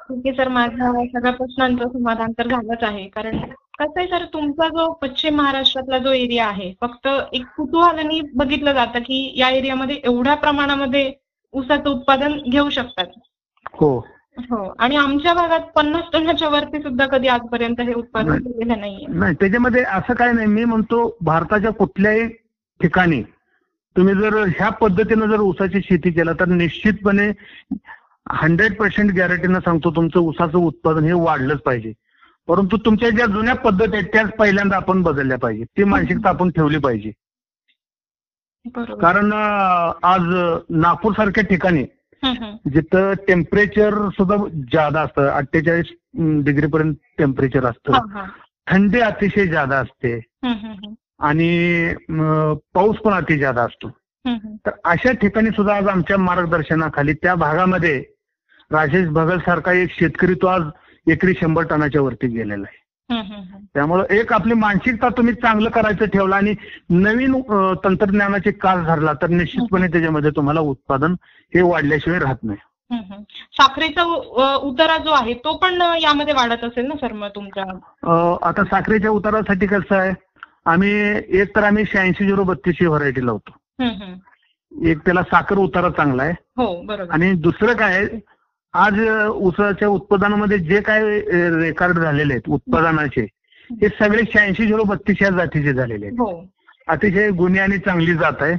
ठीक 0.08 0.26
आहे 0.26 0.32
सर 0.36 0.48
माझ्या 0.48 0.90
सगळ्या 1.04 1.32
प्रश्नांचं 1.32 1.88
समाधान 1.88 2.32
तर 2.32 2.48
झालंच 2.48 2.82
आहे. 2.82 3.06
कारण 3.08 3.38
कसं 3.78 3.98
आहे 3.98 4.06
सर 4.08 4.24
तुमचा 4.24 4.68
जो 4.68 4.92
पश्चिम 4.92 5.36
महाराष्ट्रातला 5.36 5.98
जो 5.98 6.12
एरिया 6.12 6.46
आहे 6.46 6.72
फक्त 6.80 7.08
एक 7.32 7.46
कुतूहलाने 7.56 8.20
बघितलं 8.34 8.72
जातं 8.72 8.98
की 8.98 9.32
या 9.36 9.48
एरियामध्ये 9.50 10.00
एवढ्या 10.04 10.34
प्रमाणामध्ये 10.34 11.12
ऊसाचं 11.54 11.90
उत्पादन 11.90 12.38
घेऊ 12.50 12.70
शकतात. 12.70 13.06
हो. 13.74 13.98
हो. 14.40 14.64
आणि 14.79 14.96
आमच्या 14.96 15.33
भागात 15.35 15.61
पन्नास 15.77 16.05
टनाच्या 16.12 16.49
वरती 16.49 16.81
सुद्धा 16.83 17.07
कधी 17.07 17.29
आजपर्यंत 17.29 17.81
हे 17.81 17.92
उत्पादन 17.94 18.38
केलेलं 18.38 18.81
नाहीये. 18.81 19.07
नाही 19.09 19.35
त्याच्यामध्ये 19.40 19.83
असं 19.83 20.14
काय 20.14 20.33
नाही. 20.33 20.46
मी 20.46 20.64
म्हणतो 20.64 21.16
भारताच्या 21.20 21.70
कुठल्याही 21.72 22.27
ठिकाणी 22.81 23.22
तुम्ही 23.96 24.14
जर 24.14 24.35
ह्या 24.49 24.68
पद्धतीनं 24.70 25.27
जर 25.27 25.40
ऊसाची 25.40 25.81
शेती 25.85 26.11
केला 26.12 26.33
तर 26.40 26.49
निश्चितपणे 26.49 27.31
हंड्रेड 28.33 28.75
पर्सेंट 28.77 29.11
गॅरंटीनं 29.16 29.61
सांगतो 29.61 29.90
तुमचं 29.96 30.20
ऊसाचं 30.20 30.59
उत्पादन 30.59 31.05
हे 31.05 31.12
वाढलंच 31.14 31.61
पाहिजे. 31.61 31.92
परंतु 32.49 32.77
तुमच्या 32.85 33.11
ज्या 33.11 33.27
जुन्या 33.27 33.55
पद्धती 33.55 33.96
आहेत 33.96 34.09
त्याच 34.12 34.31
पहिल्यांदा 34.38 34.77
आपण 34.77 35.03
बदलल्या 35.03 35.38
पाहिजे 35.38 35.64
ती 35.77 35.85
मानसिकता 35.85 36.29
आपण 36.29 36.51
ठेवली 36.51 36.79
पाहिजे. 36.79 37.11
कारण 39.01 39.33
आज 39.33 40.22
नागपूर 40.77 41.12
सारख्या 41.12 41.44
ठिकाणी. 41.44 41.85
जिथं 42.24 43.12
टेम्परेचर 43.29 44.09
सुद्धा 44.09 44.37
जादा 44.72 45.00
असतं 45.00 45.29
अठ्ठेचाळीस 45.29 45.87
डिग्री 46.44 46.66
पर्यंत 46.66 46.94
टेम्परेचर 47.18 47.64
असतं. 47.64 47.92
थंडी 48.70 49.00
अतिशय 49.00 49.46
जादा 49.46 49.79
असते. 49.79 50.20
आणि 51.18 51.94
पाऊस 52.74 52.96
पण 52.96 53.12
अति 53.12 53.38
जादा 53.38 53.62
असतो. 53.62 53.88
तर 54.66 54.70
अशा 54.85 55.12
ठिकाणी 55.12 55.50
सुद्धा 55.50 55.76
आज 55.76 55.88
आमच्या 55.88 56.18
मार्गदर्शनाखाली 56.18 57.12
त्या 57.12 57.35
भागामध्ये 57.35 58.05
राजेश 58.72 59.09
भगल 59.09 59.38
सारखा 59.38 59.72
एक 59.72 59.90
शेतकरी 59.90 60.35
तो 60.35 60.46
आज 60.46 60.62
एकरी 61.07 61.35
शंभर 61.40 61.62
टनाच्या 61.62 62.00
वरती 62.02 62.26
गेलेला 62.26 62.66
आहे. 62.68 62.86
त्यामुळं 63.11 64.05
एक 64.11 64.33
आपली 64.33 64.55
मानसिकता 64.55 65.09
तुम्ही 65.09 65.35
चांगलं 65.35 65.71
करायचं 65.71 66.05
ठेवलं 66.05 66.35
आणि 66.37 66.55
नवीन 66.90 67.40
तंत्रज्ञानाची 67.85 68.51
कास 68.51 68.85
धरला 68.87 69.12
तर 69.12 69.27
निश्चितपणे 69.27 69.87
त्याच्यामध्ये 69.87 70.31
तुम्हाला 70.31 70.61
उत्पादन 70.61 71.14
हे 71.53 71.62
वाढल्याशिवाय 71.62 72.19
राहत 72.19 72.45
नाही. 72.45 72.59
साखरेचा 73.53 74.03
उतारा 74.57 74.97
जो 74.99 75.11
आहे 75.11 75.35
तो 75.35 75.57
पण 75.57 75.81
यामध्ये 76.03 76.35
वाढत 76.35 76.64
असेल 76.64 76.87
ना 76.87 76.95
सर 76.95 77.12
मग 77.12 77.29
तुमच्या 77.29 77.64
अ, 78.03 78.37
आता 78.49 78.64
साखरेच्या 78.64 79.11
उतारासाठी 79.11 79.66
कसं 79.66 79.97
आहे 79.97 80.12
आम्ही 80.66 80.90
एक 81.40 81.57
तर 81.57 81.64
आम्ही 81.64 81.85
शहाऐंशी 81.92 82.27
झिरो 82.27 82.45
बत्तीस 82.45 82.77
ही 82.81 82.87
व्हरायटी 82.87 83.27
लावतो. 83.27 83.57
एक 84.73 84.99
त्याला 84.99 85.23
साखर 85.23 85.57
उतारा 85.57 85.90
चांगला 85.90 86.23
आहे. 86.23 86.33
हो 86.57 86.66
बरोबर. 86.83 87.11
आणि 87.11 87.33
दुसरं 87.33 87.75
काय 87.75 87.95
आहे, 87.97 88.07
आज 88.76 88.98
अ, 89.00 89.26
ऊसाच्या 89.28 89.88
उत्पादनामध्ये 89.88 90.58
जे 90.58 90.80
काय 90.80 91.02
रेकॉर्ड 91.60 91.98
झालेले 91.98 92.32
आहेत 92.34 92.48
उत्पादनाचे 92.54 93.22
हे 93.70 93.88
सगळे 93.98 94.22
शहाऐंशी 94.32 94.66
झिरो 94.66 94.82
बत्तीस 94.86 95.22
या 95.22 95.30
जातीचे 95.36 95.72
झालेले 95.72 96.06
आहेत. 96.06 96.18
हो 96.18 96.44
अतिशय 96.88 97.30
गुन्हे 97.38 97.60
आणि 97.60 97.78
चांगली 97.78 98.14
जात 98.14 98.42
आहे. 98.42 98.54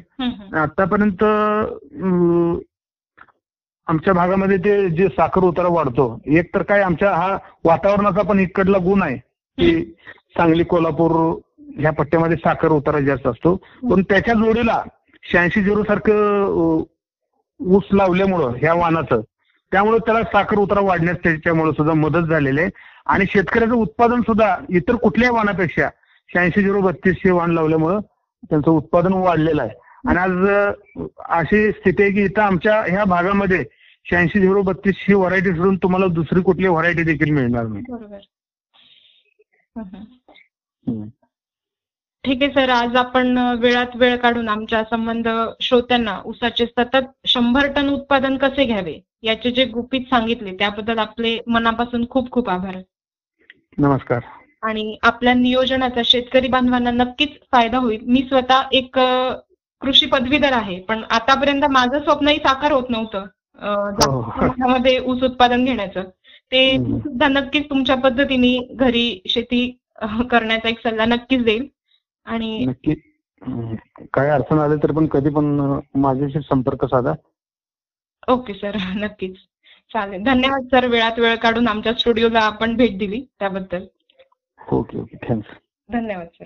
आतापर्यंत 0.59 1.23
आमच्या 3.87 4.13
भागामध्ये 4.13 4.57
ते 4.57 4.89
जे 4.95 5.07
साखर 5.07 5.43
उतारा 5.43 5.67
वाढतो 5.71 6.07
एक 6.37 6.53
तर 6.55 6.61
काय 6.69 6.81
आमच्या 6.81 7.11
हा 7.15 7.37
वातावरणाचा 7.65 8.21
पण 8.21 8.39
इकडला 8.39 8.77
गुण 8.83 9.01
आहे 9.01 9.15
की 9.57 9.83
सांगली 10.37 10.63
कोल्हापूर 10.63 11.11
ह्या 11.77 11.91
पट्ट्यामध्ये 11.91 12.37
साखर 12.37 12.71
उतारा 12.71 12.99
जास्त 12.99 13.27
असतो. 13.27 13.55
पण 13.89 14.01
त्याच्या 14.09 14.33
जोडीला 14.35 14.81
शहाऐंशी 15.23 15.63
झिरो 15.63 15.83
सारखं 15.83 16.83
ऊस 17.59 17.87
लावल्यामुळं 17.91 18.55
ह्या 18.59 18.73
वाहनाचं 18.73 19.21
त्यामुळे 19.71 19.97
त्याला 19.99 20.23
साखर 20.23 20.57
उतारा 20.57 20.79
वाढण्यास 20.79 21.17
त्याच्यामुळे 21.23 21.71
सुद्धा 21.71 21.93
मदत 21.93 22.27
झालेली 22.29 22.61
आहे. 22.61 22.69
आणि 23.05 23.25
शेतकऱ्याचं 23.29 23.73
उत्पादन 23.73 24.21
सुद्धा 24.21 24.55
इतर 24.69 24.95
कुठल्याही 24.95 25.35
वाहनापेक्षा 25.35 25.89
शहाऐंशी 26.29 26.61
झिरो 26.61 26.81
बत्तीस 26.81 27.15
हे 27.25 27.31
वाहन 27.31 27.51
लावल्यामुळं 27.51 27.99
त्यांचं 28.49 28.71
उत्पादन 28.71 29.13
वाढलेलं 29.13 29.61
आहे. 29.61 29.71
आणि 30.07 30.17
आज 30.17 30.47
अशी 31.29 31.71
स्थिती 31.71 32.03
आहे 32.03 32.11
की 32.11 32.23
इथं 32.23 32.41
आमच्या 32.41 32.81
ह्या 32.81 33.03
भागामध्ये 33.03 33.63
शहाऐंशी 34.05 34.39
झिरो 34.39 34.61
बत्तीस 34.61 34.95
ही 35.07 35.13
व्हरायटी 35.13 35.49
सोडून 35.49 35.77
तुम्हाला 35.77 36.07
दुसरी 36.07 36.41
कुठली 36.41 36.67
व्हरायटी 36.67 37.03
देखील 37.03 37.31
मिळणार 37.31 37.65
नाही 37.65 37.83
बरोबर 37.89 38.19
हं, 39.75 39.83
हं. 39.83 40.03
हम्म. 40.87 41.07
ठीक 42.27 42.41
आहे 42.43 42.51
सर. 42.51 42.69
आज 42.69 42.95
आपण 42.95 43.37
वेळात 43.59 43.95
वेळ 43.95 44.15
काढून 44.17 44.47
आमच्या 44.49 44.83
संबंध 44.83 45.27
श्रोत्यांना 45.61 46.19
ऊसाचे 46.25 46.65
सतत 46.65 47.05
शंभर 47.27 47.67
टन 47.75 47.89
उत्पादन 47.89 48.35
कसे 48.37 48.63
घ्यावे 48.65 48.97
याचे 49.23 49.51
जे 49.51 49.65
गुपित 49.65 50.01
सांगितले 50.09 50.51
त्याबद्दल 50.55 50.97
आपले 50.99 51.37
मनापासून 51.47 52.05
खूप 52.09 52.29
खूप 52.31 52.49
आभार. 52.49 52.75
नमस्कार. 53.77 54.19
आणि 54.63 54.97
आपल्या 55.03 55.33
नियोजनाचा 55.33 56.01
शेतकरी 56.05 56.47
बांधवांना 56.47 56.91
नक्कीच 56.93 57.37
फायदा 57.51 57.77
होईल. 57.77 57.99
मी 58.03 58.21
स्वतः 58.29 58.67
एक 58.71 58.99
कृषी 59.81 60.05
पदवीधर 60.05 60.53
आहे 60.53 60.79
पण 60.81 61.03
आतापर्यंत 61.11 61.65
माझं 61.71 61.99
स्वप्नही 61.99 62.37
साकार 62.37 62.71
होत 62.71 62.89
नव्हतं 62.89 63.25
जास्त 63.91 64.07
हो. 64.07 64.21
प्रमाणामध्ये 64.29 64.97
ऊस 64.99 65.23
उत्पादन 65.23 65.65
घेण्याचं. 65.65 66.03
ते. 66.51 66.77
सुद्धा 66.99 67.27
नक्कीच 67.27 67.69
तुमच्या 67.69 67.95
पद्धतीने 67.97 68.57
घरी 68.75 69.21
शेती 69.29 69.65
करण्याचा 70.31 70.69
एक 70.69 70.79
सल्ला 70.79 71.05
नक्कीच 71.05 71.43
देईल. 71.43 71.67
आणि 72.27 72.65
नक्की. 72.65 72.93
काय 74.13 74.29
अडचण 74.29 74.59
आली 74.59 74.75
तर 74.83 74.91
पण 74.91 75.05
कधी 75.05 75.29
पण 75.29 75.79
माझ्याशी 75.95 76.39
संपर्क 76.39 76.85
साधा. 76.85 77.13
Okay 78.27 78.53
sir. 78.53 78.71
नक्कीच. 79.03 79.35
चालेल. 79.93 80.23
धन्यवाद 80.23 80.65
सर. 80.65 80.87
वेळात 80.87 81.19
वेळ 81.19 81.35
काढून 81.35 81.67
आमच्या 81.67 81.93
स्टुडिओला 81.93 82.39
आपण 82.39 82.75
भेट 82.75 82.97
दिली 82.97 83.25
त्याबद्दल. 83.39 83.85
Okay 84.71 84.99
okay. 84.99 85.17
थँक्स. 85.29 85.49
धन्यवाद 85.89 86.27
सर. 86.27 86.45